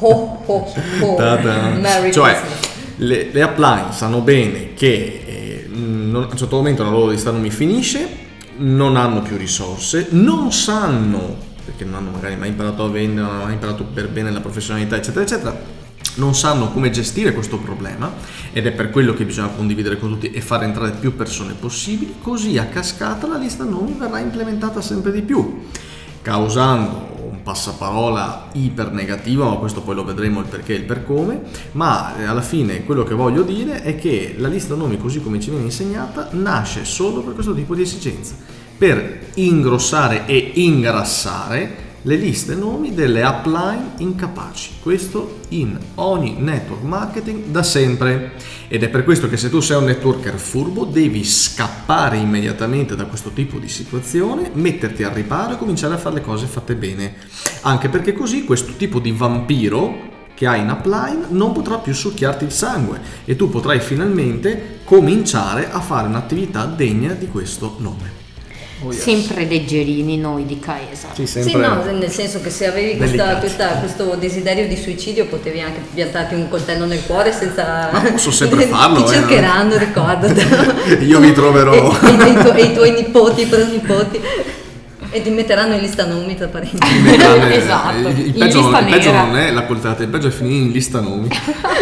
Ho, 0.00 0.42
ho, 0.44 0.72
ho. 1.00 1.16
Cioè, 2.10 2.40
le, 2.96 3.30
le 3.32 3.42
upline 3.42 3.86
sanno 3.92 4.20
bene 4.20 4.74
che 4.74 5.15
non- 6.16 6.28
a 6.28 6.32
un 6.32 6.36
certo 6.36 6.56
momento 6.56 6.82
la 6.82 6.90
loro 6.90 7.10
lista 7.10 7.30
nomi 7.30 7.50
finisce, 7.50 8.24
non 8.58 8.96
hanno 8.96 9.20
più 9.20 9.36
risorse, 9.36 10.08
non 10.10 10.50
sanno, 10.52 11.36
perché 11.64 11.84
non 11.84 11.94
hanno 11.94 12.10
magari 12.10 12.36
mai 12.36 12.48
imparato 12.48 12.84
a 12.84 12.88
vendere, 12.88 13.26
non 13.26 13.34
hanno 13.34 13.44
mai 13.44 13.52
imparato 13.52 13.84
per 13.84 14.08
bene 14.08 14.30
la 14.30 14.40
professionalità, 14.40 14.96
eccetera, 14.96 15.22
eccetera, 15.22 15.74
non 16.16 16.34
sanno 16.34 16.70
come 16.70 16.90
gestire 16.90 17.32
questo 17.32 17.58
problema 17.58 18.10
ed 18.52 18.66
è 18.66 18.72
per 18.72 18.90
quello 18.90 19.12
che 19.12 19.24
bisogna 19.24 19.48
condividere 19.48 19.98
con 19.98 20.10
tutti 20.10 20.30
e 20.30 20.40
far 20.40 20.62
entrare 20.62 20.92
più 20.92 21.14
persone 21.14 21.52
possibili, 21.52 22.14
così 22.22 22.56
a 22.56 22.64
cascata 22.66 23.26
la 23.26 23.36
lista 23.36 23.64
nomi 23.64 23.94
verrà 23.98 24.18
implementata 24.20 24.80
sempre 24.80 25.12
di 25.12 25.20
più 25.20 25.64
causando 26.22 27.15
passaparola 27.46 28.48
iper 28.54 28.90
negativo, 28.90 29.48
ma 29.48 29.54
questo 29.54 29.80
poi 29.82 29.94
lo 29.94 30.02
vedremo 30.02 30.40
il 30.40 30.46
perché 30.46 30.72
e 30.72 30.78
il 30.78 30.82
per 30.82 31.04
come, 31.04 31.42
ma 31.72 32.16
eh, 32.16 32.24
alla 32.24 32.42
fine 32.42 32.84
quello 32.84 33.04
che 33.04 33.14
voglio 33.14 33.42
dire 33.42 33.82
è 33.82 33.94
che 33.94 34.34
la 34.36 34.48
lista 34.48 34.74
nomi 34.74 34.98
così 34.98 35.22
come 35.22 35.38
ci 35.38 35.50
viene 35.50 35.66
insegnata 35.66 36.30
nasce 36.32 36.84
solo 36.84 37.20
per 37.20 37.34
questo 37.34 37.54
tipo 37.54 37.76
di 37.76 37.82
esigenza, 37.82 38.34
per 38.76 39.28
ingrossare 39.34 40.26
e 40.26 40.50
ingrassare 40.54 41.84
le 42.06 42.14
liste 42.14 42.54
nomi 42.54 42.94
delle 42.94 43.24
upline 43.24 43.94
incapaci, 43.96 44.74
questo 44.80 45.40
in 45.48 45.76
ogni 45.96 46.36
network 46.38 46.82
marketing 46.82 47.46
da 47.46 47.64
sempre. 47.64 48.34
Ed 48.68 48.84
è 48.84 48.88
per 48.88 49.02
questo 49.02 49.28
che 49.28 49.36
se 49.36 49.50
tu 49.50 49.58
sei 49.58 49.76
un 49.76 49.86
networker 49.86 50.38
furbo 50.38 50.84
devi 50.84 51.24
scappare 51.24 52.16
immediatamente 52.16 52.94
da 52.94 53.06
questo 53.06 53.30
tipo 53.30 53.58
di 53.58 53.68
situazione, 53.68 54.50
metterti 54.52 55.02
al 55.02 55.14
riparo 55.14 55.54
e 55.54 55.58
cominciare 55.58 55.94
a 55.94 55.98
fare 55.98 56.16
le 56.16 56.20
cose 56.20 56.46
fatte 56.46 56.76
bene, 56.76 57.14
anche 57.62 57.88
perché 57.88 58.12
così 58.12 58.44
questo 58.44 58.74
tipo 58.76 59.00
di 59.00 59.10
vampiro 59.10 60.14
che 60.34 60.46
hai 60.46 60.60
in 60.60 60.70
upline 60.70 61.26
non 61.30 61.50
potrà 61.52 61.78
più 61.78 61.92
succhiarti 61.92 62.44
il 62.44 62.52
sangue 62.52 63.00
e 63.24 63.34
tu 63.34 63.48
potrai 63.48 63.80
finalmente 63.80 64.78
cominciare 64.84 65.72
a 65.72 65.80
fare 65.80 66.06
un'attività 66.06 66.66
degna 66.66 67.14
di 67.14 67.26
questo 67.26 67.74
nome. 67.78 68.25
Oh, 68.84 68.92
yes. 68.92 69.00
Sempre 69.02 69.46
leggerini 69.46 70.18
noi 70.18 70.44
di 70.44 70.58
Caesa. 70.58 71.08
Sì, 71.14 71.26
Sì, 71.26 71.56
no, 71.56 71.82
nel 71.92 72.10
senso 72.10 72.42
che 72.42 72.50
se 72.50 72.66
avevi 72.66 72.96
questa- 72.98 73.36
questa- 73.36 73.68
questo 73.78 74.16
desiderio 74.16 74.68
di 74.68 74.76
suicidio 74.76 75.24
potevi 75.26 75.60
anche 75.60 75.80
piantarti 75.94 76.34
un 76.34 76.48
coltello 76.50 76.84
nel 76.84 77.02
cuore 77.06 77.32
senza... 77.32 77.88
Ma 77.90 78.00
posso 78.02 78.30
sempre 78.30 78.64
farlo, 78.68 79.02
Ti 79.02 79.12
eh, 79.12 79.14
cercheranno, 79.14 79.78
ricordati. 79.78 80.44
Io 81.06 81.20
vi 81.20 81.32
troverò. 81.32 81.72
E, 81.72 81.78
e 81.78 82.28
i 82.28 82.34
tuoi- 82.34 82.60
e 82.60 82.64
i 82.64 82.74
tuoi 82.74 82.90
nipoti, 82.92 83.42
i 83.42 83.46
pronipoti. 83.46 84.20
E 85.10 85.22
ti 85.22 85.30
metteranno 85.30 85.74
in 85.74 85.80
lista 85.80 86.06
nomi 86.06 86.36
tra 86.36 86.48
parenti. 86.48 86.78
Esatto, 87.50 88.08
Il, 88.08 88.26
il 88.26 88.32
peggio, 88.32 88.60
lista 88.60 88.80
il 88.80 88.86
peggio 88.86 89.12
non 89.12 89.36
è 89.36 89.50
la 89.52 89.64
coltellata, 89.64 90.02
il 90.02 90.08
peggio 90.08 90.28
è 90.28 90.30
finire 90.30 90.64
in 90.64 90.70
lista 90.72 91.00
nomi. 91.00 91.28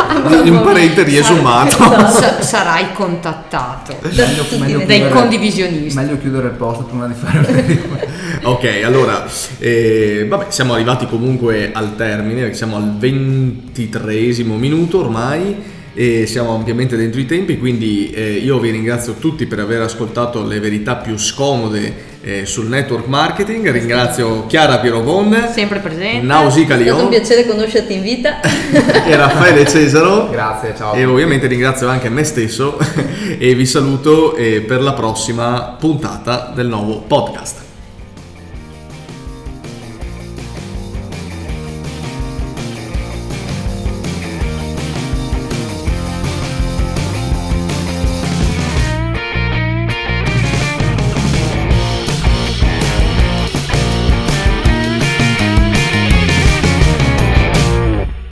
un 0.50 0.60
parente 0.62 1.02
riesumato. 1.02 1.70
Sa- 1.70 2.40
sarai 2.42 2.92
contattato 2.92 3.96
Meglio, 4.02 4.44
meglio 4.58 4.78
dai 4.78 4.86
chiudere- 4.86 5.08
condivisionisti. 5.10 5.98
Meglio 5.98 6.18
chiudere 6.18 6.46
il 6.48 6.52
post 6.54 6.84
prima 6.84 7.06
di 7.06 7.14
fare 7.14 8.12
ok, 8.42 8.82
allora, 8.84 9.26
eh, 9.58 10.26
vabbè, 10.28 10.46
siamo 10.48 10.74
arrivati 10.74 11.06
comunque 11.06 11.70
al 11.72 11.96
termine, 11.96 12.42
perché 12.42 12.56
siamo 12.56 12.76
al 12.76 12.96
ventitreesimo 12.96 14.56
minuto 14.56 15.00
ormai 15.00 15.72
e 15.94 16.26
siamo 16.26 16.54
ampiamente 16.54 16.96
dentro 16.96 17.20
i 17.20 17.26
tempi, 17.26 17.58
quindi 17.58 18.10
eh, 18.10 18.32
io 18.32 18.58
vi 18.58 18.70
ringrazio 18.70 19.14
tutti 19.14 19.46
per 19.46 19.60
aver 19.60 19.82
ascoltato 19.82 20.44
le 20.44 20.58
verità 20.58 20.96
più 20.96 21.16
scomode 21.16 22.12
eh, 22.24 22.46
sul 22.46 22.66
network 22.66 23.06
marketing, 23.06 23.70
ringrazio 23.70 24.46
Chiara 24.46 24.78
Pierobon, 24.78 25.50
Sempre 25.52 25.80
presente. 25.80 26.24
Nausica 26.24 26.74
È 26.74 26.82
stato 26.82 26.90
un 26.90 26.96
Lion 26.96 27.08
piacere 27.10 27.46
conoscerti 27.46 27.92
in 27.92 28.02
vita. 28.02 28.40
e 29.06 29.14
Raffaele 29.14 29.66
Cesaro. 29.66 30.30
Grazie, 30.30 30.74
ciao. 30.74 30.94
E 30.94 31.04
ovviamente 31.04 31.46
ringrazio 31.46 31.88
anche 31.88 32.08
me 32.08 32.24
stesso 32.24 32.78
e 33.38 33.54
vi 33.54 33.66
saluto 33.66 34.34
eh, 34.36 34.62
per 34.62 34.80
la 34.80 34.94
prossima 34.94 35.76
puntata 35.78 36.50
del 36.54 36.66
nuovo 36.66 37.00
podcast. 37.06 37.63